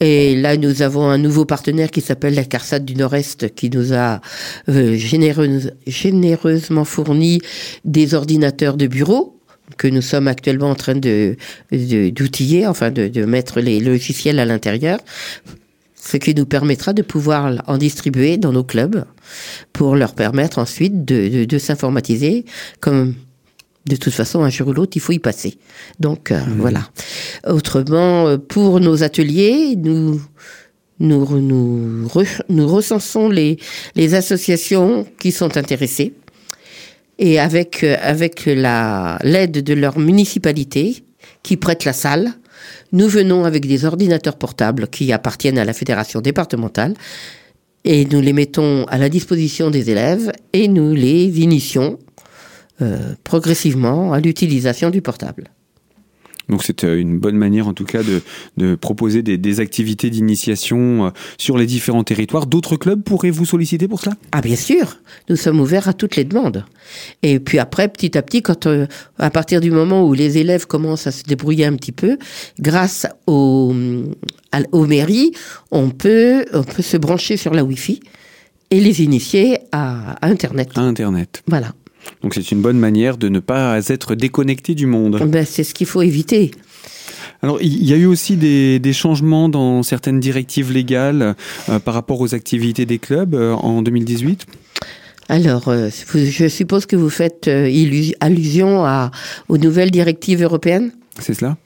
Et 0.00 0.34
là, 0.34 0.56
nous 0.56 0.82
avons 0.82 1.08
un 1.08 1.18
nouveau 1.18 1.44
partenaire 1.44 1.90
qui 1.90 2.00
s'appelle 2.00 2.34
la 2.34 2.44
CARSAT 2.44 2.80
du 2.80 2.96
Nord-Est 2.96 3.54
qui 3.54 3.70
nous 3.70 3.94
a 3.94 4.20
euh, 4.68 4.96
généreuse, 4.96 5.72
généreusement 5.86 6.84
fourni 6.84 7.40
des 7.84 8.14
ordinateurs 8.14 8.76
de 8.76 8.88
bureau 8.88 9.38
que 9.76 9.88
nous 9.88 10.02
sommes 10.02 10.28
actuellement 10.28 10.70
en 10.70 10.74
train 10.74 10.94
de 10.94 11.36
d'outiller, 11.70 12.66
enfin 12.66 12.90
de, 12.90 13.08
de 13.08 13.24
mettre 13.24 13.60
les 13.60 13.80
logiciels 13.80 14.38
à 14.38 14.44
l'intérieur, 14.44 14.98
ce 15.94 16.16
qui 16.16 16.34
nous 16.34 16.46
permettra 16.46 16.92
de 16.92 17.02
pouvoir 17.02 17.62
en 17.66 17.78
distribuer 17.78 18.36
dans 18.36 18.52
nos 18.52 18.64
clubs 18.64 19.04
pour 19.72 19.94
leur 19.96 20.14
permettre 20.14 20.58
ensuite 20.58 21.04
de, 21.04 21.28
de, 21.28 21.44
de 21.44 21.58
s'informatiser 21.58 22.44
comme 22.80 23.14
de 23.86 23.96
toute 23.96 24.12
façon, 24.12 24.42
un 24.42 24.48
jour 24.48 24.68
ou 24.68 24.72
l'autre, 24.72 24.92
il 24.94 25.00
faut 25.00 25.12
y 25.12 25.18
passer. 25.18 25.58
Donc 25.98 26.30
euh, 26.30 26.38
mmh. 26.38 26.54
voilà. 26.58 26.88
Autrement, 27.46 28.28
euh, 28.28 28.38
pour 28.38 28.80
nos 28.80 29.02
ateliers, 29.02 29.74
nous 29.76 30.20
nous 31.00 31.40
nous, 31.40 32.08
nous 32.48 32.68
recensons 32.68 33.28
les 33.28 33.58
les 33.96 34.14
associations 34.14 35.04
qui 35.18 35.32
sont 35.32 35.56
intéressées 35.56 36.14
et 37.18 37.38
avec 37.38 37.84
euh, 37.84 37.96
avec 38.00 38.46
la 38.46 39.18
l'aide 39.22 39.62
de 39.62 39.74
leur 39.74 39.98
municipalité 39.98 41.04
qui 41.42 41.56
prête 41.56 41.84
la 41.84 41.92
salle, 41.92 42.32
nous 42.92 43.08
venons 43.08 43.44
avec 43.44 43.66
des 43.66 43.84
ordinateurs 43.84 44.36
portables 44.36 44.88
qui 44.88 45.12
appartiennent 45.12 45.58
à 45.58 45.64
la 45.64 45.72
fédération 45.72 46.20
départementale 46.20 46.94
et 47.84 48.04
nous 48.04 48.20
les 48.20 48.32
mettons 48.32 48.84
à 48.84 48.98
la 48.98 49.08
disposition 49.08 49.70
des 49.70 49.90
élèves 49.90 50.32
et 50.52 50.68
nous 50.68 50.94
les 50.94 51.40
initions 51.40 51.98
euh, 52.80 53.14
progressivement 53.24 54.12
à 54.12 54.20
l'utilisation 54.20 54.90
du 54.90 55.02
portable. 55.02 55.50
Donc 56.48 56.62
c'est 56.64 56.84
euh, 56.84 56.98
une 56.98 57.18
bonne 57.18 57.36
manière 57.36 57.68
en 57.68 57.74
tout 57.74 57.84
cas 57.84 58.02
de, 58.02 58.20
de 58.56 58.74
proposer 58.74 59.22
des, 59.22 59.38
des 59.38 59.60
activités 59.60 60.10
d'initiation 60.10 61.06
euh, 61.06 61.10
sur 61.38 61.56
les 61.58 61.66
différents 61.66 62.04
territoires. 62.04 62.46
D'autres 62.46 62.76
clubs 62.76 63.02
pourraient 63.02 63.30
vous 63.30 63.46
solliciter 63.46 63.88
pour 63.88 64.00
cela? 64.00 64.16
Ah 64.32 64.40
bien 64.40 64.56
sûr, 64.56 64.98
nous 65.28 65.36
sommes 65.36 65.60
ouverts 65.60 65.88
à 65.88 65.92
toutes 65.92 66.16
les 66.16 66.24
demandes. 66.24 66.64
Et 67.22 67.38
puis 67.38 67.58
après, 67.58 67.88
petit 67.88 68.18
à 68.18 68.22
petit, 68.22 68.42
quand 68.42 68.68
à 69.18 69.30
partir 69.30 69.60
du 69.60 69.70
moment 69.70 70.06
où 70.06 70.14
les 70.14 70.38
élèves 70.38 70.66
commencent 70.66 71.06
à 71.06 71.12
se 71.12 71.22
débrouiller 71.22 71.64
un 71.64 71.76
petit 71.76 71.92
peu, 71.92 72.18
grâce 72.58 73.06
aux, 73.26 73.74
aux 74.72 74.86
mairies, 74.86 75.32
on 75.70 75.90
peut, 75.90 76.44
on 76.52 76.64
peut 76.64 76.82
se 76.82 76.96
brancher 76.96 77.36
sur 77.36 77.54
la 77.54 77.64
Wi-Fi 77.64 78.00
et 78.70 78.80
les 78.80 79.02
initier 79.02 79.58
à, 79.70 80.12
à 80.24 80.28
Internet. 80.28 80.70
À 80.74 80.80
Internet. 80.80 81.42
Voilà. 81.46 81.72
Donc 82.22 82.34
c'est 82.34 82.50
une 82.52 82.62
bonne 82.62 82.78
manière 82.78 83.16
de 83.16 83.28
ne 83.28 83.40
pas 83.40 83.80
être 83.88 84.14
déconnecté 84.14 84.74
du 84.74 84.86
monde. 84.86 85.20
Ben, 85.26 85.44
c'est 85.44 85.64
ce 85.64 85.74
qu'il 85.74 85.86
faut 85.86 86.02
éviter. 86.02 86.52
Alors, 87.42 87.60
il 87.60 87.84
y 87.84 87.92
a 87.92 87.96
eu 87.96 88.06
aussi 88.06 88.36
des, 88.36 88.78
des 88.78 88.92
changements 88.92 89.48
dans 89.48 89.82
certaines 89.82 90.20
directives 90.20 90.70
légales 90.70 91.34
euh, 91.68 91.78
par 91.80 91.94
rapport 91.94 92.20
aux 92.20 92.34
activités 92.34 92.86
des 92.86 92.98
clubs 92.98 93.34
euh, 93.34 93.52
en 93.54 93.82
2018 93.82 94.46
alors, 95.28 95.68
euh, 95.68 95.88
je 96.14 96.48
suppose 96.48 96.84
que 96.84 96.96
vous 96.96 97.08
faites 97.08 97.48
allusion 98.20 98.84
à, 98.84 99.12
aux 99.48 99.56
nouvelles 99.56 99.90
directives 99.90 100.42
européennes? 100.42 100.90
C'est 101.20 101.32
cela? 101.32 101.56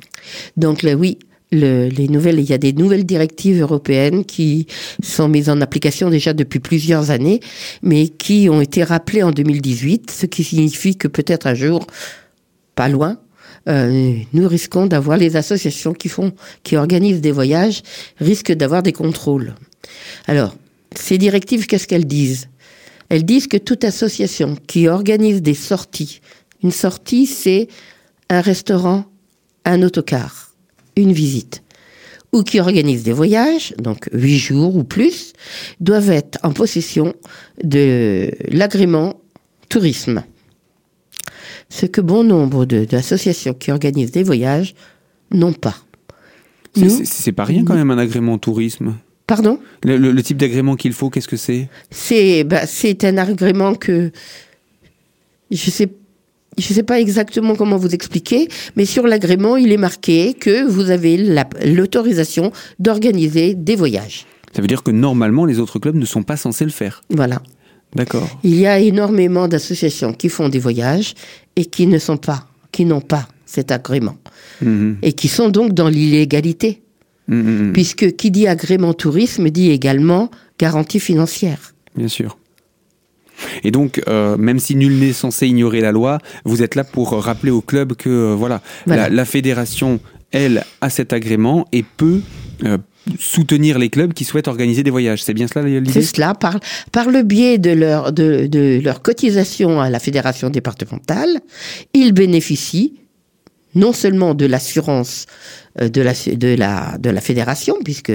Donc, 0.56 0.82
là, 0.82 0.94
oui, 0.94 1.18
il 1.52 2.40
y 2.48 2.52
a 2.52 2.58
des 2.58 2.72
nouvelles 2.72 3.04
directives 3.04 3.60
européennes 3.60 4.24
qui 4.24 4.66
sont 5.02 5.28
mises 5.28 5.48
en 5.48 5.60
application 5.60 6.10
déjà 6.10 6.32
depuis 6.32 6.58
plusieurs 6.58 7.10
années, 7.10 7.40
mais 7.82 8.08
qui 8.08 8.48
ont 8.50 8.60
été 8.60 8.82
rappelées 8.82 9.22
en 9.22 9.30
2018, 9.30 10.10
ce 10.10 10.26
qui 10.26 10.42
signifie 10.42 10.96
que 10.96 11.08
peut-être 11.08 11.46
un 11.46 11.54
jour, 11.54 11.86
pas 12.74 12.88
loin, 12.88 13.18
euh, 13.68 14.16
nous 14.32 14.48
risquons 14.48 14.86
d'avoir 14.86 15.16
les 15.16 15.36
associations 15.36 15.92
qui 15.92 16.08
font, 16.08 16.32
qui 16.62 16.76
organisent 16.76 17.20
des 17.20 17.32
voyages, 17.32 17.82
risquent 18.18 18.52
d'avoir 18.52 18.82
des 18.82 18.92
contrôles. 18.92 19.54
Alors, 20.26 20.56
ces 20.94 21.18
directives, 21.18 21.66
qu'est-ce 21.66 21.86
qu'elles 21.86 22.06
disent? 22.06 22.48
Elles 23.08 23.24
disent 23.24 23.46
que 23.46 23.56
toute 23.56 23.84
association 23.84 24.56
qui 24.66 24.88
organise 24.88 25.42
des 25.42 25.54
sorties, 25.54 26.20
une 26.62 26.72
sortie, 26.72 27.26
c'est 27.26 27.68
un 28.30 28.40
restaurant, 28.40 29.04
un 29.64 29.82
autocar 29.82 30.55
une 30.96 31.12
visite 31.12 31.62
ou 32.32 32.42
qui 32.42 32.60
organisent 32.60 33.04
des 33.04 33.12
voyages, 33.12 33.74
donc 33.78 34.08
huit 34.12 34.38
jours 34.38 34.76
ou 34.76 34.84
plus, 34.84 35.32
doivent 35.80 36.10
être 36.10 36.38
en 36.42 36.52
possession 36.52 37.14
de 37.62 38.30
l'agrément 38.48 39.20
tourisme. 39.68 40.24
Ce 41.70 41.86
que 41.86 42.00
bon 42.00 42.24
nombre 42.24 42.64
d'associations 42.64 43.54
qui 43.54 43.70
organisent 43.70 44.12
des 44.12 44.22
voyages 44.22 44.74
n'ont 45.30 45.52
pas. 45.52 45.76
C'est 46.74 47.32
pas 47.32 47.44
rien 47.44 47.64
quand 47.64 47.74
même 47.74 47.90
un 47.90 47.98
agrément 47.98 48.38
tourisme. 48.38 48.96
Pardon? 49.26 49.58
Le, 49.82 49.96
le, 49.96 50.12
le 50.12 50.22
type 50.22 50.36
d'agrément 50.36 50.76
qu'il 50.76 50.92
faut, 50.92 51.10
qu'est-ce 51.10 51.26
que 51.26 51.38
c'est? 51.38 51.68
C'est 51.90 52.44
bah, 52.44 52.62
un 53.02 53.16
agrément 53.16 53.74
que 53.74 54.12
je 55.50 55.70
sais 55.70 55.88
je 56.58 56.70
ne 56.70 56.74
sais 56.74 56.82
pas 56.82 57.00
exactement 57.00 57.54
comment 57.54 57.76
vous 57.76 57.94
expliquer, 57.94 58.48
mais 58.76 58.84
sur 58.84 59.06
l'agrément, 59.06 59.56
il 59.56 59.72
est 59.72 59.76
marqué 59.76 60.34
que 60.34 60.66
vous 60.66 60.90
avez 60.90 61.16
l'autorisation 61.64 62.52
d'organiser 62.78 63.54
des 63.54 63.76
voyages. 63.76 64.26
Ça 64.52 64.62
veut 64.62 64.68
dire 64.68 64.82
que 64.82 64.90
normalement, 64.90 65.44
les 65.44 65.58
autres 65.58 65.78
clubs 65.78 65.96
ne 65.96 66.06
sont 66.06 66.22
pas 66.22 66.36
censés 66.36 66.64
le 66.64 66.70
faire. 66.70 67.02
Voilà. 67.10 67.42
D'accord. 67.94 68.28
Il 68.42 68.54
y 68.54 68.66
a 68.66 68.78
énormément 68.78 69.48
d'associations 69.48 70.12
qui 70.12 70.28
font 70.28 70.48
des 70.48 70.58
voyages 70.58 71.14
et 71.56 71.66
qui 71.66 71.86
ne 71.86 71.98
sont 71.98 72.16
pas, 72.16 72.46
qui 72.72 72.84
n'ont 72.84 73.00
pas 73.00 73.28
cet 73.44 73.70
agrément. 73.70 74.16
Mmh. 74.62 74.94
Et 75.02 75.12
qui 75.12 75.28
sont 75.28 75.48
donc 75.48 75.72
dans 75.72 75.88
l'illégalité. 75.88 76.82
Mmh. 77.28 77.72
Puisque 77.72 78.16
qui 78.16 78.30
dit 78.30 78.46
agrément 78.46 78.94
tourisme 78.94 79.50
dit 79.50 79.70
également 79.70 80.30
garantie 80.58 81.00
financière. 81.00 81.74
Bien 81.96 82.08
sûr. 82.08 82.38
Et 83.64 83.70
donc, 83.70 84.02
euh, 84.08 84.36
même 84.36 84.58
si 84.58 84.76
nul 84.76 84.98
n'est 84.98 85.12
censé 85.12 85.46
ignorer 85.46 85.80
la 85.80 85.92
loi, 85.92 86.18
vous 86.44 86.62
êtes 86.62 86.74
là 86.74 86.84
pour 86.84 87.12
rappeler 87.12 87.50
au 87.50 87.60
club 87.60 87.94
que 87.94 88.08
euh, 88.08 88.34
voilà, 88.34 88.60
voilà. 88.86 89.08
La, 89.08 89.14
la, 89.14 89.24
fédération, 89.24 90.00
elle, 90.32 90.64
a 90.80 90.90
cet 90.90 91.12
agrément 91.12 91.66
et 91.72 91.84
peut 91.96 92.20
euh, 92.64 92.78
soutenir 93.18 93.78
les 93.78 93.88
clubs 93.88 94.12
qui 94.12 94.24
souhaitent 94.24 94.48
organiser 94.48 94.82
des 94.82 94.90
voyages. 94.90 95.22
C'est 95.22 95.34
bien 95.34 95.46
cela 95.46 95.66
l'idée 95.66 95.92
C'est 95.92 96.02
cela, 96.02 96.34
par, 96.34 96.58
par 96.92 97.10
le 97.10 97.22
biais 97.22 97.58
de 97.58 97.70
leur, 97.70 98.12
de, 98.12 98.46
de 98.46 98.80
leur 98.82 99.02
cotisation 99.02 99.80
à 99.80 99.90
la 99.90 99.98
fédération 99.98 100.50
départementale, 100.50 101.40
ils 101.94 102.12
bénéficient 102.12 102.94
non 103.74 103.92
seulement 103.92 104.34
de 104.34 104.46
l'assurance 104.46 105.26
de 105.78 106.00
la, 106.00 106.12
de, 106.12 106.54
la, 106.54 106.96
de 106.98 107.10
la 107.10 107.20
fédération, 107.20 107.76
puisque, 107.84 108.12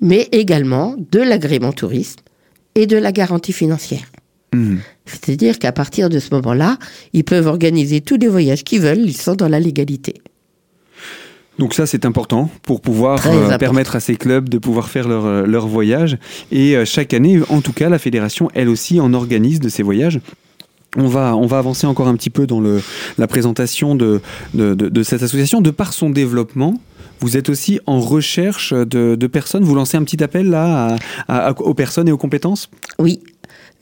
mais 0.00 0.28
également 0.32 0.96
de 0.98 1.20
l'agrément 1.20 1.72
tourisme 1.72 2.18
et 2.74 2.86
de 2.86 2.96
la 2.96 3.12
garantie 3.12 3.52
financière. 3.52 4.06
Mmh. 4.54 4.76
C'est-à-dire 5.06 5.58
qu'à 5.58 5.72
partir 5.72 6.08
de 6.08 6.18
ce 6.18 6.34
moment-là, 6.34 6.78
ils 7.12 7.24
peuvent 7.24 7.46
organiser 7.46 8.00
tous 8.00 8.16
les 8.16 8.28
voyages 8.28 8.64
qu'ils 8.64 8.80
veulent, 8.80 9.04
ils 9.04 9.16
sont 9.16 9.34
dans 9.34 9.48
la 9.48 9.60
légalité. 9.60 10.14
Donc 11.58 11.72
ça, 11.72 11.86
c'est 11.86 12.04
important 12.04 12.50
pour 12.62 12.82
pouvoir 12.82 13.26
euh, 13.26 13.56
permettre 13.56 13.96
à 13.96 14.00
ces 14.00 14.16
clubs 14.16 14.48
de 14.48 14.58
pouvoir 14.58 14.88
faire 14.88 15.08
leur, 15.08 15.24
euh, 15.24 15.46
leur 15.46 15.66
voyage. 15.66 16.18
Et 16.52 16.76
euh, 16.76 16.84
chaque 16.84 17.14
année, 17.14 17.40
en 17.48 17.62
tout 17.62 17.72
cas, 17.72 17.88
la 17.88 17.98
fédération, 17.98 18.50
elle 18.54 18.68
aussi, 18.68 19.00
en 19.00 19.14
organise 19.14 19.58
de 19.58 19.70
ces 19.70 19.82
voyages. 19.82 20.20
On 20.98 21.08
va, 21.08 21.34
on 21.34 21.46
va 21.46 21.58
avancer 21.58 21.86
encore 21.86 22.08
un 22.08 22.14
petit 22.14 22.30
peu 22.30 22.46
dans 22.46 22.60
le, 22.60 22.82
la 23.16 23.26
présentation 23.26 23.94
de, 23.94 24.20
de, 24.54 24.74
de, 24.74 24.88
de 24.88 25.02
cette 25.02 25.22
association. 25.22 25.62
De 25.62 25.70
par 25.70 25.92
son 25.94 26.10
développement, 26.10 26.78
vous 27.20 27.38
êtes 27.38 27.48
aussi 27.48 27.80
en 27.86 28.00
recherche 28.00 28.74
de, 28.74 29.14
de, 29.14 29.26
personnes. 29.26 29.64
Vous 29.64 29.74
lancez 29.74 29.96
un 29.96 30.04
petit 30.04 30.22
appel 30.22 30.50
là 30.50 30.98
à, 31.28 31.48
à, 31.48 31.52
aux 31.52 31.74
personnes 31.74 32.08
et 32.08 32.12
aux 32.12 32.18
compétences? 32.18 32.68
Oui, 32.98 33.20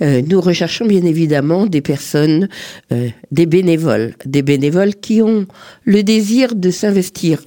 euh, 0.03 0.23
nous 0.27 0.41
recherchons 0.41 0.87
bien 0.87 1.05
évidemment 1.05 1.67
des 1.67 1.81
personnes, 1.81 2.49
euh, 2.93 3.09
des 3.31 3.47
bénévoles, 3.47 4.15
des 4.25 4.43
bénévoles 4.43 4.95
qui 4.95 5.23
ont 5.23 5.47
le 5.85 6.03
désir 6.03 6.55
de 6.55 6.71
s'investir 6.71 7.41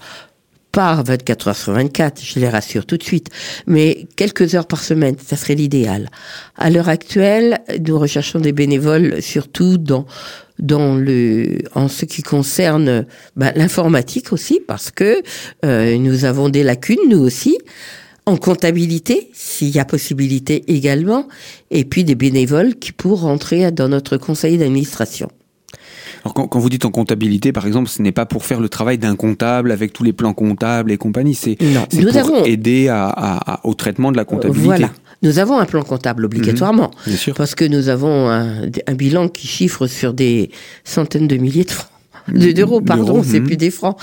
par 0.71 1.03
24 1.03 1.47
heures 1.47 1.55
sur 1.55 1.73
24, 1.73 2.21
je 2.23 2.39
les 2.39 2.49
rassure 2.49 2.85
tout 2.85 2.97
de 2.97 3.03
suite, 3.03 3.29
mais 3.65 4.05
quelques 4.15 4.53
heures 4.53 4.67
par 4.67 4.83
semaine, 4.83 5.15
ça 5.17 5.35
serait 5.35 5.55
l'idéal. 5.55 6.07
À 6.55 6.69
l'heure 6.69 6.87
actuelle, 6.87 7.59
nous 7.83 7.97
recherchons 7.97 8.39
des 8.39 8.51
bénévoles 8.51 9.21
surtout 9.21 9.77
dans 9.77 10.05
dans 10.59 10.95
le 10.95 11.59
en 11.75 11.87
ce 11.87 12.05
qui 12.05 12.23
concerne 12.23 13.05
ben, 13.35 13.51
l'informatique 13.55 14.33
aussi 14.33 14.59
parce 14.59 14.91
que 14.91 15.21
euh, 15.65 15.97
nous 15.97 16.25
avons 16.25 16.49
des 16.49 16.63
lacunes 16.63 17.09
nous 17.09 17.19
aussi 17.19 17.57
en 18.27 18.35
comptabilité, 18.35 19.29
s'il 19.33 19.69
y 19.69 19.79
a 19.79 19.85
possibilité 19.85 20.65
également, 20.67 21.29
et 21.71 21.85
puis 21.85 22.03
des 22.03 22.15
bénévoles 22.15 22.75
qui 22.75 22.91
pourront 22.91 23.27
rentrer 23.27 23.71
dans 23.71 23.87
notre 23.87 24.17
conseil 24.17 24.57
d'administration. 24.57 25.29
Alors 26.23 26.33
quand, 26.33 26.47
quand, 26.47 26.59
vous 26.59 26.69
dites 26.69 26.83
en 26.83 26.91
comptabilité, 26.91 27.53
par 27.53 27.65
exemple, 27.65 27.87
ce 27.87 28.01
n'est 28.01 28.11
pas 28.11 28.25
pour 28.25 28.45
faire 28.45 28.59
le 28.59 28.67
travail 28.67 28.97
d'un 28.97 29.15
comptable 29.15 29.71
avec 29.71 29.93
tous 29.93 30.03
les 30.03 30.11
plans 30.11 30.33
comptables 30.33 30.91
et 30.91 30.97
compagnie, 30.97 31.35
c'est 31.35 31.55
pour 31.55 32.17
avons... 32.17 32.43
aider 32.43 32.89
à, 32.89 33.07
à, 33.07 33.61
au 33.63 33.73
traitement 33.73 34.11
de 34.11 34.17
la 34.17 34.25
comptabilité. 34.25 34.65
Voilà. 34.65 34.91
Nous 35.21 35.39
avons 35.39 35.57
un 35.57 35.65
plan 35.65 35.83
comptable 35.83 36.25
obligatoirement, 36.25 36.91
mmh, 36.91 37.09
bien 37.09 37.17
sûr. 37.17 37.33
parce 37.33 37.55
que 37.55 37.63
nous 37.63 37.87
avons 37.87 38.29
un, 38.29 38.63
un, 38.87 38.93
bilan 38.93 39.29
qui 39.29 39.47
chiffre 39.47 39.87
sur 39.87 40.13
des 40.13 40.51
centaines 40.83 41.29
de 41.29 41.37
milliers 41.37 41.63
de 41.63 41.71
francs. 41.71 41.89
D'euros, 42.33 42.81
pardon, 42.81 43.23
c'est 43.23 43.39
mmh. 43.39 43.43
plus 43.45 43.57
des 43.57 43.71
francs. 43.71 43.97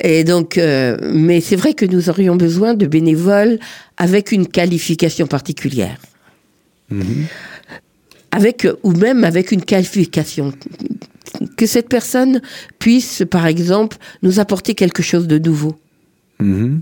Et 0.00 0.24
donc, 0.24 0.58
euh, 0.58 0.96
mais 1.12 1.40
c'est 1.40 1.56
vrai 1.56 1.74
que 1.74 1.86
nous 1.86 2.08
aurions 2.08 2.36
besoin 2.36 2.74
de 2.74 2.86
bénévoles 2.86 3.58
avec 3.96 4.32
une 4.32 4.46
qualification 4.46 5.26
particulière. 5.26 5.98
Mmh. 6.90 7.02
Avec, 8.30 8.66
ou 8.82 8.92
même 8.92 9.24
avec 9.24 9.52
une 9.52 9.62
qualification. 9.62 10.52
Que 11.56 11.66
cette 11.66 11.88
personne 11.88 12.40
puisse, 12.78 13.22
par 13.30 13.46
exemple, 13.46 13.96
nous 14.22 14.40
apporter 14.40 14.74
quelque 14.74 15.02
chose 15.02 15.26
de 15.26 15.38
nouveau. 15.38 15.76
Mmh. 16.40 16.78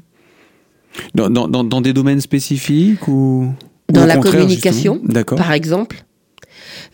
Dans, 1.14 1.28
dans, 1.28 1.64
dans, 1.64 1.80
des 1.82 1.92
domaines 1.92 2.22
spécifiques 2.22 3.06
ou 3.06 3.52
Dans 3.90 4.04
ou 4.04 4.06
la 4.06 4.16
communication, 4.16 5.00
par 5.36 5.52
exemple. 5.52 6.04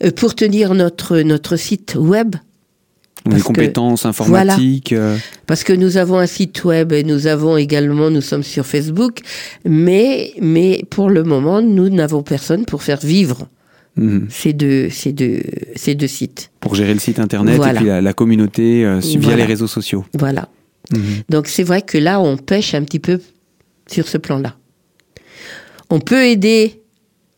Euh, 0.03 0.11
pour 0.11 0.35
tenir 0.35 0.75
notre, 0.75 1.19
notre 1.19 1.57
site 1.57 1.95
web, 1.97 2.35
les 3.31 3.41
compétences 3.41 4.07
informatiques. 4.07 4.95
Voilà. 4.95 5.17
Parce 5.47 5.65
que 5.65 5.73
nous 5.73 5.97
avons 5.97 6.19
un 6.19 6.27
site 6.27 6.65
web 6.65 6.93
et 6.93 7.05
nous 7.05 7.27
avons 7.27 7.57
également, 7.57 8.11
nous 8.11 8.21
sommes 8.21 8.43
sur 8.43 8.67
Facebook, 8.67 9.21
mais, 9.65 10.33
mais 10.41 10.85
pour 10.91 11.11
le 11.11 11.23
moment, 11.23 11.63
nous 11.63 11.89
n'avons 11.89 12.23
personne 12.23 12.65
pour 12.65 12.83
faire 12.83 12.99
vivre 13.01 13.49
mmh. 13.97 14.19
ces, 14.29 14.53
deux, 14.53 14.91
ces, 14.91 15.13
deux, 15.13 15.41
ces 15.77 15.95
deux 15.95 16.07
sites. 16.07 16.51
Pour 16.61 16.75
gérer 16.75 16.95
le 16.95 17.01
site 17.01 17.19
internet 17.19 17.57
voilà. 17.57 17.73
et 17.73 17.77
puis 17.77 17.87
la, 17.87 18.01
la 18.01 18.13
communauté 18.13 18.85
euh, 18.85 18.99
via 18.99 19.21
voilà. 19.21 19.37
les 19.37 19.45
réseaux 19.45 19.67
sociaux. 19.67 20.05
Voilà. 20.19 20.49
Mmh. 20.91 20.99
Donc 21.29 21.47
c'est 21.47 21.63
vrai 21.65 21.83
que 21.83 21.99
là, 21.99 22.21
on 22.21 22.37
pêche 22.37 22.75
un 22.75 22.83
petit 22.83 22.99
peu 22.99 23.21
sur 23.87 24.09
ce 24.09 24.19
plan-là. 24.19 24.57
On 25.91 26.01
peut 26.01 26.25
aider 26.25 26.82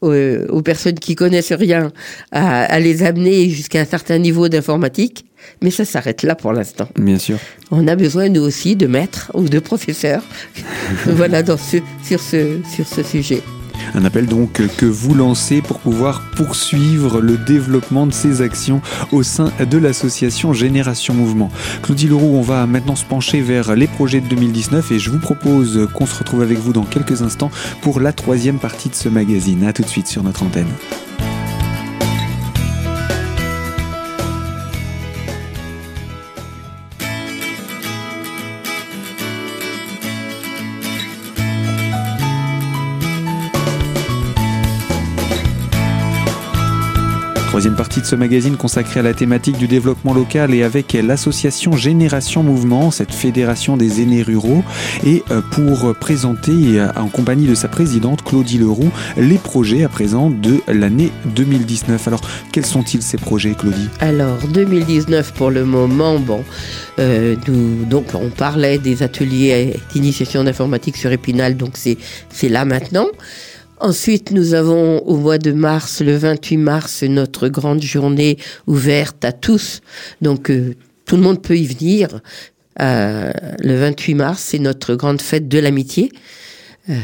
aux, 0.04 0.56
aux, 0.56 0.62
personnes 0.62 0.98
qui 0.98 1.14
connaissent 1.14 1.52
rien 1.52 1.92
à, 2.32 2.64
à 2.64 2.80
les 2.80 3.02
amener 3.02 3.48
jusqu'à 3.50 3.80
un 3.80 3.84
certain 3.84 4.18
niveau 4.18 4.48
d'informatique, 4.48 5.24
mais 5.62 5.70
ça 5.70 5.84
s'arrête 5.84 6.22
là 6.22 6.34
pour 6.34 6.52
l'instant. 6.52 6.88
Bien 6.96 7.18
sûr. 7.18 7.38
On 7.70 7.86
a 7.88 7.96
besoin, 7.96 8.28
nous 8.28 8.42
aussi, 8.42 8.76
de 8.76 8.86
maîtres 8.86 9.30
ou 9.34 9.48
de 9.48 9.58
professeurs 9.58 10.22
voilà, 11.06 11.42
dans 11.42 11.56
ce, 11.56 11.78
sur, 12.02 12.20
ce, 12.20 12.58
sur 12.74 12.86
ce 12.86 13.02
sujet. 13.02 13.42
Un 13.94 14.04
appel 14.04 14.26
donc 14.26 14.60
que 14.76 14.86
vous 14.86 15.14
lancez 15.14 15.62
pour 15.62 15.78
pouvoir 15.78 16.22
poursuivre 16.36 17.20
le 17.20 17.36
développement 17.36 18.06
de 18.06 18.12
ces 18.12 18.42
actions 18.42 18.82
au 19.12 19.22
sein 19.22 19.52
de 19.58 19.78
l'association 19.78 20.52
Génération 20.52 21.14
Mouvement. 21.14 21.50
Claudie 21.82 22.08
Leroux, 22.08 22.34
on 22.34 22.42
va 22.42 22.66
maintenant 22.66 22.96
se 22.96 23.04
pencher 23.04 23.40
vers 23.40 23.76
les 23.76 23.86
projets 23.86 24.20
de 24.20 24.26
2019 24.26 24.90
et 24.92 24.98
je 24.98 25.10
vous 25.10 25.20
propose 25.20 25.88
qu'on 25.94 26.06
se 26.06 26.18
retrouve 26.18 26.42
avec 26.42 26.58
vous 26.58 26.72
dans 26.72 26.84
quelques 26.84 27.22
instants 27.22 27.50
pour 27.82 28.00
la 28.00 28.12
troisième 28.12 28.58
partie 28.58 28.88
de 28.88 28.94
ce 28.96 29.08
magazine. 29.08 29.64
A 29.64 29.72
tout 29.72 29.82
de 29.82 29.88
suite 29.88 30.08
sur 30.08 30.24
notre 30.24 30.42
antenne. 30.42 30.66
Partie 47.72 48.02
de 48.02 48.06
ce 48.06 48.14
magazine 48.14 48.56
consacré 48.56 49.00
à 49.00 49.02
la 49.02 49.14
thématique 49.14 49.56
du 49.56 49.66
développement 49.66 50.12
local 50.12 50.52
et 50.52 50.62
avec 50.62 50.92
l'association 50.92 51.72
Génération 51.72 52.42
Mouvement, 52.42 52.90
cette 52.90 53.12
fédération 53.12 53.76
des 53.78 54.02
aînés 54.02 54.22
ruraux, 54.22 54.62
et 55.04 55.24
pour 55.50 55.94
présenter 55.96 56.80
en 56.94 57.08
compagnie 57.08 57.46
de 57.46 57.54
sa 57.54 57.68
présidente 57.68 58.22
Claudie 58.22 58.58
Leroux 58.58 58.90
les 59.16 59.38
projets 59.38 59.82
à 59.82 59.88
présent 59.88 60.30
de 60.30 60.60
l'année 60.68 61.10
2019. 61.34 62.06
Alors 62.06 62.20
quels 62.52 62.66
sont-ils 62.66 63.02
ces 63.02 63.16
projets 63.16 63.54
Claudie? 63.54 63.88
Alors 63.98 64.38
2019 64.52 65.32
pour 65.32 65.50
le 65.50 65.64
moment, 65.64 66.20
bon, 66.20 66.44
euh, 66.98 67.34
donc 67.88 68.14
on 68.14 68.28
parlait 68.28 68.78
des 68.78 69.02
ateliers 69.02 69.74
d'initiation 69.92 70.44
d'informatique 70.44 70.96
sur 70.96 71.10
Épinal, 71.10 71.56
donc 71.56 71.76
c'est 71.76 72.48
là 72.48 72.64
maintenant. 72.64 73.06
Ensuite, 73.84 74.30
nous 74.30 74.54
avons 74.54 75.00
au 75.00 75.18
mois 75.18 75.36
de 75.36 75.52
mars, 75.52 76.00
le 76.00 76.16
28 76.16 76.56
mars, 76.56 77.02
notre 77.02 77.48
grande 77.48 77.82
journée 77.82 78.38
ouverte 78.66 79.22
à 79.26 79.32
tous. 79.32 79.82
Donc, 80.22 80.50
euh, 80.50 80.74
tout 81.04 81.16
le 81.16 81.22
monde 81.22 81.42
peut 81.42 81.58
y 81.58 81.66
venir. 81.66 82.22
Euh, 82.80 83.30
le 83.58 83.76
28 83.76 84.14
mars, 84.14 84.42
c'est 84.42 84.58
notre 84.58 84.94
grande 84.94 85.20
fête 85.20 85.48
de 85.48 85.58
l'amitié. 85.58 86.10
Euh, 86.88 86.94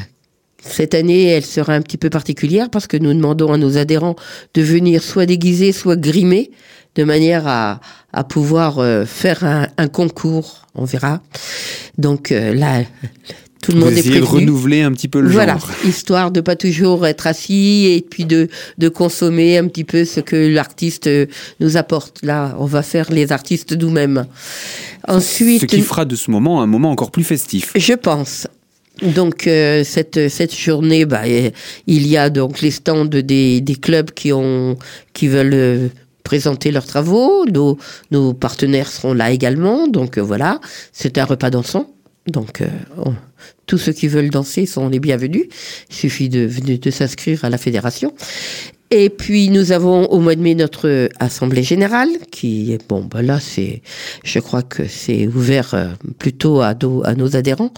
cette 0.62 0.94
année, 0.94 1.24
elle 1.24 1.44
sera 1.44 1.74
un 1.74 1.82
petit 1.82 1.98
peu 1.98 2.08
particulière 2.08 2.70
parce 2.70 2.86
que 2.86 2.96
nous 2.96 3.12
demandons 3.12 3.52
à 3.52 3.58
nos 3.58 3.76
adhérents 3.76 4.16
de 4.54 4.62
venir 4.62 5.02
soit 5.02 5.26
déguisés, 5.26 5.72
soit 5.72 5.96
grimés, 5.96 6.50
de 6.94 7.04
manière 7.04 7.46
à, 7.46 7.80
pouvoir 8.30 8.82
faire 9.06 9.44
un, 9.44 9.68
un, 9.76 9.88
concours. 9.88 10.66
On 10.74 10.86
verra. 10.86 11.20
Donc 11.98 12.30
là, 12.30 12.84
tout 13.62 13.72
le 13.72 13.78
Vous 13.78 13.84
monde 13.84 13.94
est 13.94 14.02
prévenu. 14.02 14.20
de 14.20 14.24
renouveler 14.24 14.82
un 14.82 14.92
petit 14.92 15.08
peu 15.08 15.20
le 15.20 15.28
voilà, 15.30 15.58
genre. 15.58 15.70
histoire 15.86 16.30
de 16.30 16.40
pas 16.40 16.56
toujours 16.56 17.06
être 17.06 17.26
assis 17.26 17.86
et 17.90 18.00
puis 18.08 18.24
de, 18.24 18.48
de 18.78 18.88
consommer 18.88 19.58
un 19.58 19.66
petit 19.68 19.84
peu 19.84 20.04
ce 20.04 20.20
que 20.20 20.36
l'artiste 20.36 21.08
nous 21.60 21.76
apporte. 21.76 22.20
Là, 22.22 22.56
on 22.58 22.64
va 22.66 22.82
faire 22.82 23.10
les 23.10 23.32
artistes 23.32 23.72
nous-mêmes. 23.76 24.26
Ensuite, 25.08 25.60
ce 25.62 25.66
qui 25.66 25.80
fera 25.82 26.04
de 26.04 26.16
ce 26.16 26.30
moment 26.30 26.62
un 26.62 26.66
moment 26.66 26.90
encore 26.90 27.10
plus 27.10 27.24
festif. 27.24 27.72
Je 27.76 27.94
pense. 27.94 28.46
Donc 29.02 29.46
euh, 29.46 29.82
cette 29.84 30.28
cette 30.28 30.54
journée, 30.54 31.06
bah, 31.06 31.22
il 31.26 32.06
y 32.06 32.16
a 32.16 32.28
donc 32.28 32.60
les 32.60 32.70
stands 32.70 33.04
des, 33.06 33.60
des 33.60 33.74
clubs 33.76 34.10
qui 34.10 34.32
ont 34.32 34.76
qui 35.14 35.28
veulent 35.28 35.54
euh, 35.54 35.88
présenter 36.22 36.70
leurs 36.70 36.86
travaux. 36.86 37.46
Nos, 37.46 37.78
nos 38.10 38.34
partenaires 38.34 38.90
seront 38.90 39.14
là 39.14 39.30
également. 39.30 39.88
Donc 39.88 40.18
euh, 40.18 40.20
voilà, 40.22 40.60
c'est 40.92 41.16
un 41.18 41.24
repas 41.24 41.48
dansant. 41.50 41.90
Donc, 42.26 42.60
euh, 42.60 42.68
tous 43.66 43.78
ceux 43.78 43.92
qui 43.92 44.08
veulent 44.08 44.30
danser 44.30 44.66
sont 44.66 44.88
les 44.88 45.00
bienvenus. 45.00 45.46
Il 45.88 45.94
suffit 45.94 46.28
de, 46.28 46.50
s'inscrire 46.90 47.44
à 47.44 47.50
la 47.50 47.58
fédération. 47.58 48.12
Et 48.90 49.08
puis, 49.08 49.50
nous 49.50 49.72
avons 49.72 50.06
au 50.06 50.18
mois 50.18 50.34
de 50.34 50.40
mai 50.40 50.54
notre 50.54 51.08
assemblée 51.20 51.62
générale, 51.62 52.08
qui 52.30 52.72
est, 52.72 52.88
bon, 52.88 53.02
ben 53.02 53.22
là, 53.22 53.38
c'est, 53.40 53.82
je 54.24 54.38
crois 54.40 54.62
que 54.62 54.86
c'est 54.86 55.28
ouvert 55.28 55.74
euh, 55.74 55.88
plutôt 56.18 56.60
à 56.60 56.74
nos 56.74 57.36
adhérents. 57.36 57.72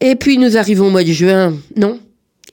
Et 0.00 0.16
puis, 0.16 0.36
nous 0.38 0.56
arrivons 0.56 0.88
au 0.88 0.90
mois 0.90 1.04
de 1.04 1.12
juin. 1.12 1.56
Non. 1.76 2.00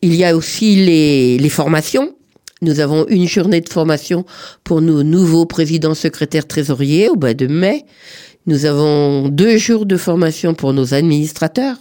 Il 0.01 0.15
y 0.15 0.23
a 0.23 0.35
aussi 0.35 0.75
les, 0.75 1.37
les 1.37 1.49
formations. 1.49 2.13
Nous 2.61 2.79
avons 2.79 3.07
une 3.07 3.27
journée 3.27 3.61
de 3.61 3.69
formation 3.69 4.25
pour 4.63 4.81
nos 4.81 5.01
nouveaux 5.01 5.45
présidents, 5.45 5.95
secrétaires, 5.95 6.47
trésoriers 6.47 7.09
au 7.09 7.15
mois 7.15 7.33
de 7.33 7.47
mai. 7.47 7.85
Nous 8.45 8.65
avons 8.65 9.29
deux 9.29 9.57
jours 9.57 9.85
de 9.85 9.97
formation 9.97 10.53
pour 10.53 10.73
nos 10.73 10.93
administrateurs. 10.93 11.77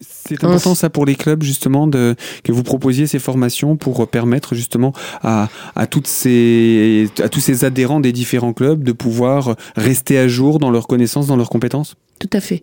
C'est 0.00 0.42
important 0.42 0.74
ça 0.74 0.90
pour 0.90 1.04
les 1.04 1.14
clubs 1.14 1.42
justement 1.42 1.86
de, 1.86 2.16
que 2.42 2.50
vous 2.50 2.62
proposiez 2.62 3.06
ces 3.06 3.18
formations 3.18 3.76
pour 3.76 4.08
permettre 4.08 4.54
justement 4.54 4.92
à, 5.22 5.48
à, 5.74 5.86
toutes 5.86 6.06
ces, 6.06 7.08
à 7.22 7.28
tous 7.28 7.40
ces 7.40 7.64
adhérents 7.64 8.00
des 8.00 8.12
différents 8.12 8.54
clubs 8.54 8.82
de 8.82 8.92
pouvoir 8.92 9.54
rester 9.76 10.18
à 10.18 10.28
jour 10.28 10.58
dans 10.58 10.70
leurs 10.70 10.86
connaissances, 10.86 11.26
dans 11.26 11.36
leurs 11.36 11.50
compétences? 11.50 11.94
Tout 12.18 12.30
à 12.32 12.40
fait. 12.40 12.62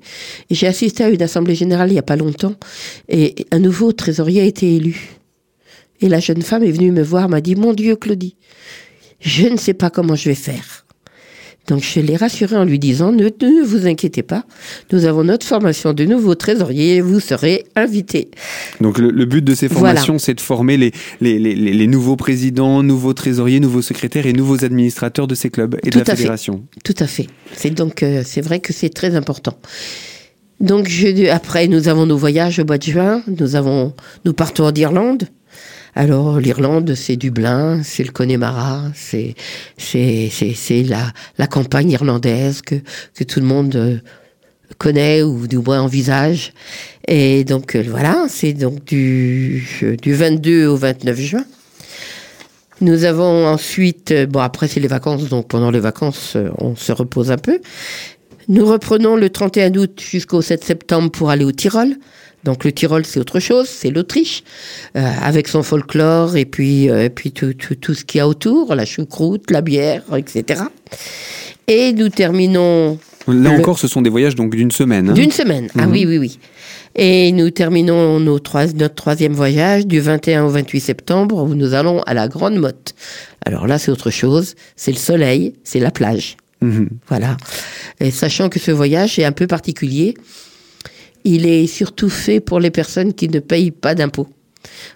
J'ai 0.49 0.67
assisté 0.67 1.03
à 1.03 1.09
une 1.09 1.21
assemblée 1.21 1.55
générale 1.55 1.89
il 1.89 1.93
n'y 1.93 1.99
a 1.99 2.03
pas 2.03 2.15
longtemps 2.15 2.55
et 3.07 3.45
un 3.51 3.59
nouveau 3.59 3.91
trésorier 3.91 4.41
a 4.41 4.45
été 4.45 4.75
élu. 4.75 5.19
Et 6.01 6.09
la 6.09 6.19
jeune 6.19 6.41
femme 6.41 6.63
est 6.63 6.71
venue 6.71 6.91
me 6.91 7.03
voir, 7.03 7.29
m'a 7.29 7.39
dit, 7.39 7.55
mon 7.55 7.73
Dieu 7.73 7.95
Claudie, 7.95 8.35
je 9.21 9.47
ne 9.47 9.57
sais 9.57 9.73
pas 9.73 9.89
comment 9.89 10.15
je 10.15 10.29
vais 10.29 10.35
faire. 10.35 10.82
Donc 11.67 11.81
je 11.81 12.01
l'ai 12.01 12.17
rassuré 12.17 12.57
en 12.57 12.65
lui 12.65 12.77
disant 12.77 13.13
ne, 13.13 13.25
ne, 13.25 13.63
vous 13.63 13.87
inquiétez 13.87 14.21
pas, 14.21 14.43
nous 14.91 15.05
avons 15.05 15.23
notre 15.23 15.45
formation 15.45 15.93
de 15.93 16.03
nouveau 16.03 16.35
trésorier, 16.35 16.99
vous 16.99 17.21
serez 17.21 17.65
invité. 17.77 18.29
Donc 18.81 18.97
le, 18.97 19.09
le, 19.11 19.25
but 19.25 19.43
de 19.43 19.55
ces 19.55 19.69
formations, 19.69 20.13
voilà. 20.13 20.19
c'est 20.19 20.33
de 20.33 20.41
former 20.41 20.75
les, 20.75 20.91
les, 21.21 21.39
les, 21.39 21.55
les, 21.55 21.87
nouveaux 21.87 22.17
présidents, 22.17 22.83
nouveaux 22.83 23.13
trésoriers, 23.13 23.61
nouveaux 23.61 23.81
secrétaires 23.81 24.25
et 24.25 24.33
nouveaux 24.33 24.65
administrateurs 24.65 25.25
de 25.25 25.35
ces 25.35 25.49
clubs 25.49 25.77
et 25.83 25.89
Tout 25.89 25.99
de 25.99 26.03
la 26.05 26.15
fédération. 26.15 26.65
Fait. 26.73 26.93
Tout 26.93 27.03
à 27.03 27.07
fait. 27.07 27.27
C'est 27.53 27.69
donc 27.69 28.03
euh, 28.03 28.23
c'est 28.25 28.41
vrai 28.41 28.59
que 28.59 28.73
c'est 28.73 28.89
très 28.89 29.15
important. 29.15 29.57
Donc 30.59 30.89
je, 30.89 31.29
après 31.29 31.67
nous 31.67 31.87
avons 31.87 32.05
nos 32.05 32.17
voyages 32.17 32.59
au 32.59 32.65
mois 32.65 32.77
de 32.77 32.83
juin, 32.83 33.23
nous 33.39 33.55
avons 33.55 33.93
nous 34.25 34.33
partons 34.33 34.65
en 34.65 34.73
Irlande. 34.73 35.29
Alors 35.95 36.39
l'Irlande, 36.39 36.95
c'est 36.95 37.15
Dublin, 37.17 37.81
c'est 37.83 38.03
le 38.03 38.11
Connemara, 38.11 38.83
c'est 38.95 39.35
c'est 39.77 40.83
la 40.83 41.11
la 41.37 41.47
campagne 41.47 41.91
irlandaise 41.91 42.61
que 42.61 42.75
tout 43.23 43.39
le 43.39 43.45
monde 43.45 43.75
euh, 43.75 43.97
connaît 44.77 45.21
ou 45.21 45.47
du 45.47 45.57
moins 45.57 45.81
envisage. 45.81 46.53
Et 47.07 47.43
donc 47.43 47.75
euh, 47.75 47.83
voilà, 47.87 48.25
c'est 48.29 48.53
donc 48.53 48.85
du 48.85 49.97
du 50.01 50.13
22 50.13 50.67
au 50.67 50.75
29 50.75 51.19
juin. 51.19 51.45
Nous 52.81 53.05
avons 53.05 53.47
ensuite, 53.47 54.11
euh, 54.11 54.25
bon 54.25 54.39
après 54.39 54.67
c'est 54.67 54.79
les 54.79 54.87
vacances, 54.87 55.29
donc 55.29 55.47
pendant 55.47 55.71
les 55.71 55.79
vacances 55.79 56.33
euh, 56.35 56.49
on 56.57 56.75
se 56.75 56.91
repose 56.91 57.31
un 57.31 57.37
peu. 57.37 57.59
Nous 58.49 58.65
reprenons 58.65 59.15
le 59.15 59.29
31 59.29 59.73
août 59.75 60.01
jusqu'au 60.01 60.41
7 60.41 60.63
septembre 60.63 61.11
pour 61.11 61.29
aller 61.29 61.45
au 61.45 61.51
Tyrol. 61.51 61.95
Donc 62.43 62.63
le 62.65 62.71
Tyrol 62.71 63.05
c'est 63.05 63.19
autre 63.19 63.39
chose, 63.39 63.67
c'est 63.69 63.89
l'Autriche, 63.89 64.43
euh, 64.97 65.01
avec 65.21 65.47
son 65.47 65.63
folklore 65.63 66.35
et 66.35 66.45
puis, 66.45 66.89
euh, 66.89 67.05
et 67.05 67.09
puis 67.09 67.31
tout, 67.31 67.53
tout, 67.53 67.75
tout 67.75 67.93
ce 67.93 68.03
qu'il 68.03 68.17
y 68.19 68.21
a 68.21 68.27
autour, 68.27 68.75
la 68.75 68.85
choucroute, 68.85 69.49
la 69.51 69.61
bière, 69.61 70.03
etc. 70.15 70.61
Et 71.67 71.93
nous 71.93 72.09
terminons 72.09 72.97
Là 73.27 73.33
Le- 73.33 73.49
encore, 73.51 73.79
ce 73.79 73.87
sont 73.87 74.01
des 74.01 74.09
voyages 74.09 74.35
donc 74.35 74.53
d'une 74.53 74.71
semaine. 74.71 75.09
hein. 75.09 75.13
d'une 75.13 75.31
semaine. 75.31 75.69
Ah 75.77 75.85
Mhm. 75.85 75.91
oui, 75.93 76.05
oui, 76.05 76.17
oui. 76.17 76.39
Et 76.95 77.31
nous 77.31 77.49
terminons 77.51 78.19
nos 78.19 78.37
trois, 78.39 78.67
notre 78.67 78.95
troisième 78.95 79.31
voyage 79.33 79.87
du 79.87 80.01
21 80.01 80.43
au 80.43 80.49
28 80.49 80.81
septembre 80.81 81.41
où 81.41 81.55
nous 81.55 81.73
allons 81.73 82.01
à 82.01 82.13
la 82.13 82.27
Grande 82.27 82.55
Motte. 82.57 82.93
Alors 83.45 83.65
là, 83.65 83.79
c'est 83.79 83.91
autre 83.91 84.11
chose. 84.11 84.55
C'est 84.75 84.91
le 84.91 84.97
soleil, 84.97 85.53
c'est 85.63 85.79
la 85.79 85.89
plage. 85.89 86.35
Mhm. 86.61 86.89
Voilà. 87.07 87.37
Et 88.01 88.11
sachant 88.11 88.49
que 88.49 88.59
ce 88.59 88.71
voyage 88.71 89.17
est 89.17 89.23
un 89.25 89.31
peu 89.31 89.47
particulier, 89.47 90.15
il 91.23 91.45
est 91.45 91.67
surtout 91.67 92.09
fait 92.09 92.39
pour 92.39 92.59
les 92.59 92.71
personnes 92.71 93.13
qui 93.13 93.27
ne 93.29 93.39
payent 93.39 93.71
pas 93.71 93.95
d'impôts. 93.95 94.27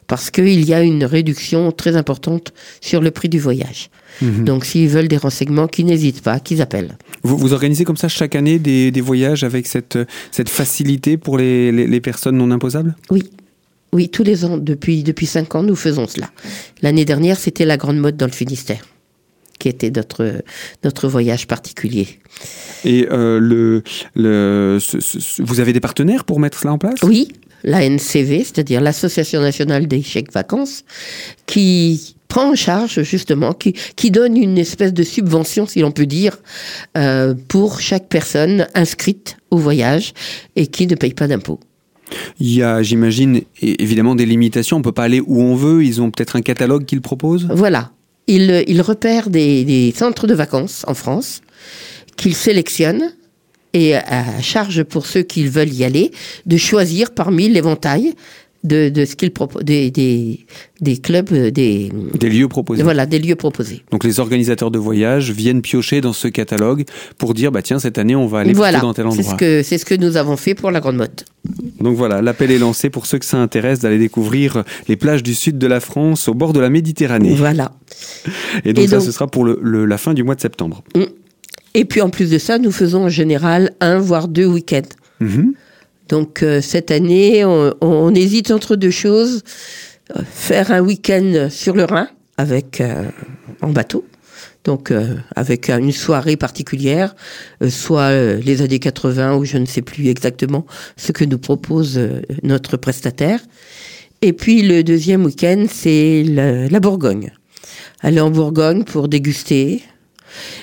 Parce 0.07 0.31
qu'il 0.31 0.63
y 0.63 0.73
a 0.73 0.81
une 0.81 1.03
réduction 1.03 1.71
très 1.73 1.95
importante 1.97 2.53
sur 2.79 3.01
le 3.01 3.11
prix 3.11 3.27
du 3.29 3.37
voyage. 3.39 3.89
Mhm. 4.21 4.45
Donc 4.45 4.65
s'ils 4.65 4.87
veulent 4.87 5.09
des 5.09 5.17
renseignements, 5.17 5.67
qu'ils 5.67 5.85
n'hésitent 5.85 6.21
pas, 6.21 6.39
qu'ils 6.39 6.61
appellent. 6.61 6.97
Vous, 7.23 7.37
vous 7.37 7.51
organisez 7.53 7.83
comme 7.83 7.97
ça 7.97 8.07
chaque 8.07 8.35
année 8.35 8.59
des, 8.59 8.91
des 8.91 9.01
voyages 9.01 9.43
avec 9.43 9.67
cette, 9.67 9.97
cette 10.31 10.49
facilité 10.49 11.17
pour 11.17 11.37
les, 11.37 11.71
les- 11.71 11.87
les 11.87 12.01
personnes 12.01 12.37
non 12.37 12.49
imposables? 12.51 12.95
Oui. 13.11 13.23
Oui, 13.93 14.09
tous 14.09 14.23
les 14.23 14.43
ans, 14.43 14.57
depuis, 14.57 15.03
depuis 15.03 15.25
cinq 15.25 15.55
ans, 15.55 15.63
nous 15.63 15.75
faisons 15.75 16.07
cela. 16.07 16.29
L'année 16.81 17.05
dernière, 17.05 17.37
c'était 17.39 17.63
la 17.65 17.77
Grande 17.77 17.97
Mode 17.97 18.17
dans 18.17 18.25
le 18.25 18.31
Finistère, 18.33 18.81
qui 19.59 19.67
était 19.69 19.91
notre, 19.91 20.43
notre 20.83 21.07
voyage 21.07 21.47
particulier. 21.47 22.07
Et 22.85 23.07
euh, 23.11 23.39
le, 23.39 23.83
le, 24.15 24.77
ce- 24.79 24.99
ce- 24.99 25.19
ce- 25.19 25.41
vous 25.41 25.59
avez 25.59 25.73
des 25.73 25.79
partenaires 25.79 26.23
pour 26.25 26.39
mettre 26.39 26.59
cela 26.59 26.73
en 26.73 26.77
place? 26.77 27.01
Oui, 27.03 27.29
la 27.63 27.81
NCV, 27.87 28.39
c'est-à-dire 28.43 28.81
l'Association 28.81 29.41
nationale 29.41 29.87
des 29.87 30.01
chèques 30.03 30.31
vacances, 30.31 30.83
qui 31.45 32.15
prend 32.27 32.51
en 32.51 32.55
charge 32.55 33.01
justement, 33.03 33.53
qui, 33.53 33.73
qui 33.95 34.11
donne 34.11 34.37
une 34.37 34.57
espèce 34.57 34.93
de 34.93 35.03
subvention, 35.03 35.65
si 35.65 35.79
l'on 35.79 35.91
peut 35.91 36.05
dire, 36.05 36.37
euh, 36.97 37.33
pour 37.47 37.79
chaque 37.79 38.07
personne 38.09 38.67
inscrite 38.75 39.37
au 39.49 39.57
voyage 39.57 40.13
et 40.55 40.67
qui 40.67 40.87
ne 40.87 40.95
paye 40.95 41.13
pas 41.13 41.27
d'impôts. 41.27 41.59
Il 42.39 42.53
y 42.53 42.63
a, 42.63 42.81
j'imagine, 42.83 43.41
évidemment 43.61 44.15
des 44.15 44.25
limitations. 44.25 44.77
On 44.77 44.81
peut 44.81 44.93
pas 44.93 45.03
aller 45.03 45.19
où 45.19 45.41
on 45.41 45.55
veut. 45.55 45.83
Ils 45.83 46.01
ont 46.01 46.09
peut-être 46.11 46.35
un 46.37 46.41
catalogue 46.41 46.85
qu'ils 46.85 47.01
proposent? 47.01 47.47
Voilà. 47.51 47.91
Il, 48.27 48.81
repère 48.81 49.29
des, 49.29 49.63
des 49.63 49.93
centres 49.95 50.27
de 50.27 50.33
vacances 50.33 50.83
en 50.87 50.93
France 50.93 51.41
qu'il 52.17 52.35
sélectionne 52.35 53.13
et 53.73 53.95
à 53.95 54.41
charge 54.41 54.83
pour 54.83 55.05
ceux 55.05 55.21
qui 55.21 55.47
veulent 55.47 55.73
y 55.73 55.83
aller 55.83 56.11
de 56.45 56.57
choisir 56.57 57.11
parmi 57.13 57.47
l'éventail 57.47 58.15
de, 58.63 58.89
de 58.89 59.05
ce 59.05 59.15
qu'il 59.15 59.31
propose 59.31 59.63
des, 59.63 59.91
des, 59.91 60.45
des 60.81 60.97
clubs 60.97 61.31
euh, 61.31 61.51
des 61.51 61.91
Des 62.19 62.29
lieux 62.29 62.47
proposés. 62.47 62.83
voilà 62.83 63.05
des 63.05 63.19
lieux 63.19 63.35
proposés. 63.35 63.83
Donc 63.91 64.03
les 64.03 64.19
organisateurs 64.19 64.71
de 64.71 64.79
voyages 64.79 65.31
viennent 65.31 65.61
piocher 65.61 66.01
dans 66.01 66.13
ce 66.13 66.27
catalogue 66.27 66.83
pour 67.17 67.33
dire 67.33 67.51
bah 67.51 67.61
tiens 67.61 67.79
cette 67.79 67.97
année 67.97 68.15
on 68.15 68.27
va 68.27 68.39
aller 68.39 68.53
voilà, 68.53 68.79
dans 68.79 68.93
tel 68.93 69.05
c'est 69.11 69.19
endroit. 69.19 69.33
ce 69.33 69.37
que 69.37 69.63
c'est 69.63 69.77
ce 69.77 69.85
que 69.85 69.95
nous 69.95 70.17
avons 70.17 70.37
fait 70.37 70.55
pour 70.55 70.71
la 70.71 70.79
Grande 70.79 70.97
Motte. 70.97 71.25
Donc 71.79 71.95
voilà, 71.95 72.21
l'appel 72.21 72.51
est 72.51 72.57
lancé 72.59 72.89
pour 72.89 73.05
ceux 73.05 73.19
que 73.19 73.25
ça 73.25 73.37
intéresse 73.37 73.79
d'aller 73.79 73.99
découvrir 73.99 74.63
les 74.87 74.95
plages 74.97 75.23
du 75.23 75.33
sud 75.35 75.57
de 75.57 75.67
la 75.67 75.79
France 75.79 76.27
au 76.27 76.33
bord 76.33 76.51
de 76.51 76.59
la 76.59 76.69
Méditerranée. 76.69 77.35
Voilà. 77.35 77.71
Et 78.65 78.73
donc 78.73 78.85
Et 78.85 78.87
ça 78.87 78.99
ce 78.99 79.11
sera 79.11 79.27
pour 79.27 79.45
le, 79.45 79.59
le- 79.61 79.85
la 79.85 79.97
fin 79.97 80.13
du 80.13 80.23
mois 80.23 80.35
de 80.35 80.41
septembre. 80.41 80.83
Et 81.73 81.85
puis 81.85 82.01
en 82.01 82.09
plus 82.09 82.29
de 82.31 82.37
ça, 82.37 82.57
nous 82.57 82.71
faisons 82.71 83.03
en 83.05 83.09
général 83.09 83.71
un 83.79 83.99
voire 83.99 84.27
deux 84.27 84.45
week-ends. 84.47 84.81
Mhm. 85.19 85.53
Donc 86.09 86.43
euh, 86.43 86.61
cette 86.61 86.91
année, 86.91 87.45
on, 87.45 87.73
on 87.81 88.13
hésite 88.15 88.51
entre 88.51 88.75
deux 88.75 88.91
choses 88.91 89.43
Euh, 90.15 90.21
faire 90.29 90.71
un 90.71 90.79
week-end 90.79 91.49
sur 91.49 91.75
le 91.75 91.83
Rhin 91.83 92.07
avec 92.37 92.81
euh, 92.81 93.09
en 93.61 93.69
bateau. 93.69 94.05
Donc 94.63 94.91
euh, 94.91 95.15
avec 95.35 95.69
une 95.69 95.91
soirée 95.91 96.37
particulière, 96.37 97.15
soit 97.69 98.11
les 98.37 98.61
années 98.61 98.79
80 98.79 99.35
ou 99.35 99.45
je 99.45 99.57
ne 99.57 99.65
sais 99.65 99.81
plus 99.81 100.07
exactement 100.07 100.65
ce 100.97 101.11
que 101.11 101.25
nous 101.25 101.37
propose 101.37 101.99
notre 102.43 102.77
prestataire. 102.77 103.39
Et 104.21 104.33
puis 104.33 104.61
le 104.61 104.83
deuxième 104.83 105.25
week-end, 105.25 105.65
c'est 105.71 106.23
la, 106.23 106.67
la 106.67 106.79
Bourgogne. 106.79 107.31
Aller 108.01 108.19
en 108.19 108.29
Bourgogne 108.29 108.83
pour 108.83 109.07
déguster. 109.07 109.83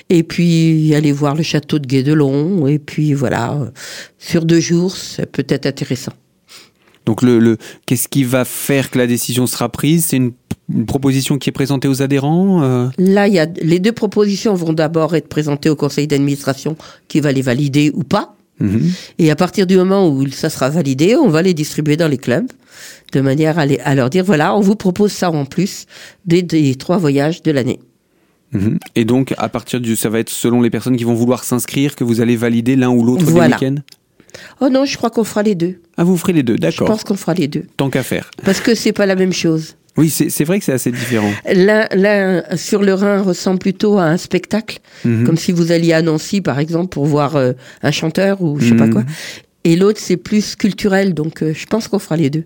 Et 0.09 0.23
puis 0.23 0.93
aller 0.95 1.11
voir 1.11 1.35
le 1.35 1.43
château 1.43 1.79
de 1.79 1.87
Guédelon. 1.87 2.67
Et 2.67 2.79
puis 2.79 3.13
voilà, 3.13 3.71
sur 4.19 4.45
deux 4.45 4.59
jours, 4.59 4.95
ça 4.95 5.25
peut 5.25 5.45
être 5.49 5.65
intéressant. 5.65 6.13
Donc 7.05 7.21
le, 7.21 7.37
le 7.39 7.57
qu'est-ce 7.85 8.07
qui 8.07 8.23
va 8.23 8.45
faire 8.45 8.89
que 8.89 8.97
la 8.97 9.05
décision 9.07 9.45
sera 9.45 9.69
prise? 9.69 10.05
C'est 10.05 10.17
une, 10.17 10.31
une 10.73 10.87
proposition 10.87 11.37
qui 11.37 11.49
est 11.49 11.53
présentée 11.53 11.87
aux 11.87 12.01
adhérents 12.01 12.63
euh? 12.63 12.87
Là, 12.97 13.27
il 13.27 13.33
y 13.35 13.39
a 13.39 13.45
les 13.61 13.77
deux 13.79 13.91
propositions 13.91 14.55
vont 14.55 14.73
d'abord 14.73 15.15
être 15.15 15.27
présentées 15.27 15.69
au 15.69 15.75
conseil 15.75 16.07
d'administration 16.07 16.75
qui 17.07 17.19
va 17.19 17.31
les 17.31 17.43
valider 17.43 17.91
ou 17.93 18.03
pas. 18.03 18.35
Mhm. 18.59 18.89
Et 19.19 19.29
à 19.29 19.35
partir 19.35 19.67
du 19.67 19.75
moment 19.75 20.07
où 20.09 20.27
ça 20.31 20.49
sera 20.49 20.69
validé, 20.69 21.15
on 21.15 21.27
va 21.27 21.41
les 21.43 21.53
distribuer 21.53 21.97
dans 21.97 22.07
les 22.07 22.17
clubs 22.17 22.47
de 23.11 23.21
manière 23.21 23.59
à, 23.59 23.65
les- 23.67 23.79
à 23.79 23.93
leur 23.93 24.09
dire 24.09 24.23
voilà, 24.23 24.55
on 24.55 24.61
vous 24.61 24.75
propose 24.75 25.11
ça 25.11 25.29
en 25.29 25.45
plus 25.45 25.85
des, 26.25 26.41
des 26.41 26.73
trois 26.75 26.97
voyages 26.97 27.43
de 27.43 27.51
l'année. 27.51 27.79
Et 28.95 29.03
donc 29.05 29.33
à 29.37 29.49
partir 29.49 29.81
du 29.81 29.95
ça 29.95 30.09
va 30.09 30.19
être 30.19 30.29
selon 30.29 30.61
les 30.61 30.69
personnes 30.69 30.95
qui 30.95 31.03
vont 31.03 31.13
vouloir 31.13 31.43
s'inscrire 31.43 31.95
que 31.95 32.03
vous 32.03 32.21
allez 32.21 32.35
valider 32.37 32.75
l'un 32.75 32.89
ou 32.89 33.03
l'autre 33.03 33.25
Voilà. 33.25 33.57
des 33.57 33.65
week-ends. 33.65 33.81
Oh 34.61 34.69
non, 34.69 34.85
je 34.85 34.95
crois 34.97 35.09
qu'on 35.09 35.23
fera 35.23 35.43
les 35.43 35.55
deux. 35.55 35.79
Ah 35.97 36.03
vous 36.03 36.17
ferez 36.17 36.33
les 36.33 36.43
deux, 36.43 36.55
Je 36.55 36.59
d'accord. 36.61 36.87
pense 36.87 37.03
qu'on 37.03 37.15
fera 37.15 37.33
les 37.33 37.47
deux 37.47 37.63
Tant 37.77 37.89
qu'à 37.89 38.03
faire. 38.03 38.31
parce 38.43 38.59
que 38.61 38.75
c'est 38.75 38.91
pas 38.93 39.05
la 39.05 39.15
même 39.15 39.33
chose. 39.33 39.75
Oui, 39.97 40.09
c'est 40.09 40.43
vrai 40.43 40.59
que 40.59 40.65
c'est 40.65 40.73
assez 40.73 40.91
différent. 40.91 41.31
L'un, 41.53 41.87
l'un 41.93 42.43
sur 42.57 42.81
le 42.81 42.93
Rhin 42.93 43.21
ressemble 43.21 43.59
plutôt 43.59 43.97
à 43.97 44.03
un 44.03 44.17
spectacle, 44.17 44.79
Mhm. 45.05 45.23
comme 45.25 45.37
si 45.37 45.53
vous 45.53 45.71
alliez 45.71 45.93
à 45.93 46.01
Nancy 46.01 46.41
par 46.41 46.59
exemple 46.59 46.89
pour 46.89 47.05
voir 47.05 47.37
euh, 47.37 47.53
un 47.81 47.91
chanteur 47.91 48.41
ou 48.41 48.59
je 48.59 48.69
sais 48.69 48.75
pas 48.75 48.87
Mhm. 48.87 48.93
quoi. 48.93 49.03
Et 49.65 49.75
l'autre 49.75 49.99
c'est 50.01 50.15
plus 50.15 50.55
culturel, 50.55 51.13
donc 51.13 51.43
euh, 51.43 51.53
je 51.53 51.65
pense 51.65 51.89
qu'on 51.89 51.99
fera 51.99 52.15
les 52.15 52.29
deux. 52.29 52.45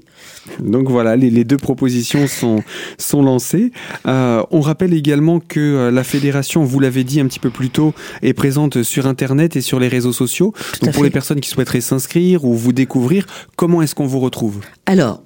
Donc 0.60 0.90
voilà, 0.90 1.16
les, 1.16 1.30
les 1.30 1.44
deux 1.44 1.58
propositions 1.58 2.28
sont, 2.28 2.64
sont 2.98 3.22
lancées. 3.22 3.72
Euh, 4.08 4.42
on 4.50 4.62
rappelle 4.62 4.94
également 4.94 5.40
que 5.40 5.60
euh, 5.60 5.92
la 5.92 6.04
fédération, 6.04 6.64
vous 6.64 6.80
l'avez 6.80 7.04
dit 7.04 7.20
un 7.20 7.28
petit 7.28 7.40
peu 7.40 7.52
plus 7.52 7.70
tôt, 7.70 7.94
est 8.24 8.34
présente 8.34 8.82
sur 8.82 9.06
Internet 9.06 9.56
et 9.56 9.62
sur 9.62 9.80
les 9.80 9.88
réseaux 9.88 10.14
sociaux. 10.14 10.54
Tout 10.74 10.86
Donc 10.86 10.94
pour 10.94 11.04
fait. 11.04 11.10
les 11.10 11.14
personnes 11.14 11.40
qui 11.42 11.50
souhaiteraient 11.50 11.82
s'inscrire 11.82 12.46
ou 12.46 12.56
vous 12.56 12.74
découvrir, 12.74 13.28
comment 13.56 13.82
est-ce 13.82 13.94
qu'on 13.94 14.08
vous 14.08 14.20
retrouve? 14.20 14.62
Alors, 14.86 15.22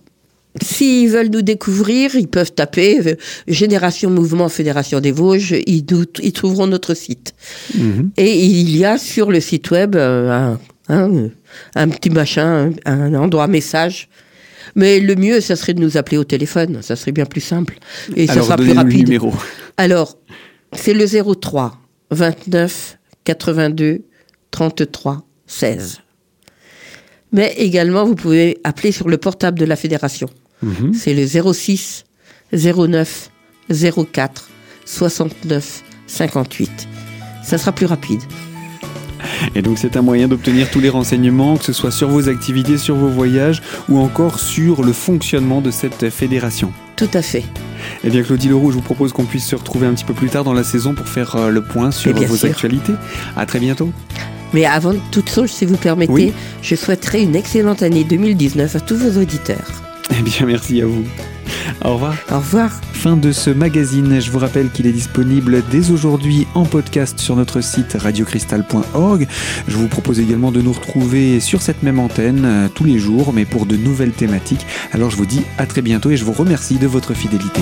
s'ils 0.61 1.09
veulent 1.09 1.29
nous 1.31 1.41
découvrir, 1.41 2.15
ils 2.15 2.27
peuvent 2.27 2.51
taper 2.51 2.99
euh, 3.07 3.15
Génération 3.47 4.09
Mouvement 4.09 4.49
Fédération 4.49 4.99
des 4.99 5.11
Vosges, 5.11 5.55
ils, 5.65 5.85
trouveront 6.33 6.67
notre 6.67 6.93
site. 6.93 7.33
Mhm. 7.75 8.11
Et 8.17 8.45
il 8.45 8.75
y 8.75 8.85
a 8.85 8.97
sur 8.97 9.31
le 9.31 9.39
site 9.39 9.71
web 9.71 9.95
euh, 9.95 10.31
un, 10.31 10.59
un, 10.89 11.29
un 11.75 11.89
petit 11.89 12.09
machin, 12.09 12.71
un, 12.85 13.01
un 13.01 13.13
endroit 13.13 13.47
message. 13.47 14.09
Mais 14.75 14.99
le 14.99 15.15
mieux, 15.15 15.41
ça 15.41 15.55
serait 15.55 15.73
de 15.73 15.81
nous 15.81 15.97
appeler 15.97 16.17
au 16.17 16.23
téléphone, 16.23 16.81
ça 16.81 16.95
serait 16.95 17.11
bien 17.11 17.25
plus 17.25 17.41
simple. 17.41 17.77
Et 18.15 18.27
ça 18.27 18.33
Alors 18.33 18.45
sera 18.45 18.57
plus 18.57 18.67
le 18.67 18.73
rapide. 18.73 19.19
Alors, 19.77 20.17
c'est 20.73 20.93
le 20.93 21.05
03 21.05 21.77
29 22.11 22.97
82 23.23 24.01
33 24.51 25.23
16. 25.47 25.99
Mais 27.31 27.53
également, 27.57 28.05
vous 28.05 28.15
pouvez 28.15 28.59
appeler 28.63 28.91
sur 28.91 29.09
le 29.09 29.17
portable 29.17 29.59
de 29.59 29.65
la 29.65 29.75
fédération. 29.75 30.29
Mhm. 30.61 30.93
C'est 30.93 31.13
le 31.13 31.53
06 31.53 32.05
09 32.53 33.29
04 34.11 34.49
69 34.85 35.83
58. 36.07 36.69
Ça 37.43 37.57
sera 37.57 37.71
plus 37.71 37.85
rapide. 37.85 38.21
Et 39.55 39.61
donc 39.61 39.77
c'est 39.77 39.97
un 39.97 40.01
moyen 40.01 40.27
d'obtenir 40.27 40.69
tous 40.71 40.79
les 40.79 40.89
renseignements, 40.89 41.57
que 41.57 41.63
ce 41.65 41.73
soit 41.73 41.91
sur 41.91 42.09
vos 42.09 42.29
activités, 42.29 42.77
sur 42.77 42.95
vos 42.95 43.09
voyages 43.09 43.61
ou 43.89 43.99
encore 43.99 44.39
sur 44.39 44.83
le 44.83 44.93
fonctionnement 44.93 45.61
de 45.61 45.71
cette 45.71 46.09
fédération. 46.09 46.71
Tout 46.95 47.09
à 47.13 47.21
fait. 47.21 47.43
Eh 48.03 48.09
bien 48.09 48.23
Claudie 48.23 48.49
Leroux, 48.49 48.71
je 48.71 48.75
vous 48.75 48.81
propose 48.81 49.11
qu'on 49.13 49.25
puisse 49.25 49.45
se 49.45 49.55
retrouver 49.55 49.87
un 49.87 49.93
petit 49.93 50.05
peu 50.05 50.13
plus 50.13 50.29
tard 50.29 50.43
dans 50.43 50.53
la 50.53 50.63
saison 50.63 50.93
pour 50.93 51.07
faire 51.07 51.35
euh, 51.35 51.49
le 51.49 51.61
point 51.61 51.91
sur 51.91 52.13
vos 52.15 52.35
sûr. 52.37 52.49
actualités. 52.49 52.93
À 53.35 53.45
très 53.45 53.59
bientôt. 53.59 53.91
Mais 54.53 54.65
avant 54.65 54.93
toute 55.11 55.29
chose, 55.29 55.49
si 55.49 55.65
vous 55.65 55.77
permettez, 55.77 56.11
Oui. 56.13 56.33
je 56.61 56.75
souhaiterais 56.75 57.23
une 57.23 57.35
excellente 57.35 57.81
année 57.81 58.03
2019 58.03 58.75
à 58.75 58.79
tous 58.79 58.95
vos 58.97 59.19
auditeurs. 59.19 59.67
Eh 60.17 60.21
bien 60.21 60.45
merci 60.45 60.81
à 60.81 60.85
vous. 60.85 61.03
Au 61.83 61.93
revoir. 61.93 62.15
Au 62.31 62.37
revoir. 62.37 62.71
Fin 62.93 63.17
de 63.17 63.31
ce 63.31 63.49
magazine. 63.49 64.19
Je 64.21 64.31
vous 64.31 64.39
rappelle 64.39 64.69
qu'il 64.69 64.87
est 64.87 64.91
disponible 64.91 65.63
dès 65.69 65.91
aujourd'hui 65.91 66.47
en 66.53 66.65
podcast 66.65 67.19
sur 67.19 67.35
notre 67.35 67.61
site 67.61 67.97
radiocristal.org. 67.99 69.27
Je 69.67 69.77
vous 69.77 69.87
propose 69.87 70.19
également 70.19 70.51
de 70.51 70.61
nous 70.61 70.73
retrouver 70.73 71.39
sur 71.39 71.61
cette 71.61 71.83
même 71.83 71.99
antenne 71.99 72.45
euh, 72.45 72.67
tous 72.73 72.83
les 72.83 72.99
jours, 72.99 73.33
mais 73.33 73.45
pour 73.45 73.65
de 73.65 73.75
nouvelles 73.75 74.11
thématiques. 74.11 74.65
Alors 74.91 75.09
je 75.09 75.17
vous 75.17 75.25
dis 75.25 75.41
à 75.57 75.65
très 75.65 75.81
bientôt 75.81 76.11
et 76.11 76.17
je 76.17 76.25
vous 76.25 76.33
remercie 76.33 76.77
de 76.77 76.87
votre 76.87 77.13
fidélité. 77.13 77.61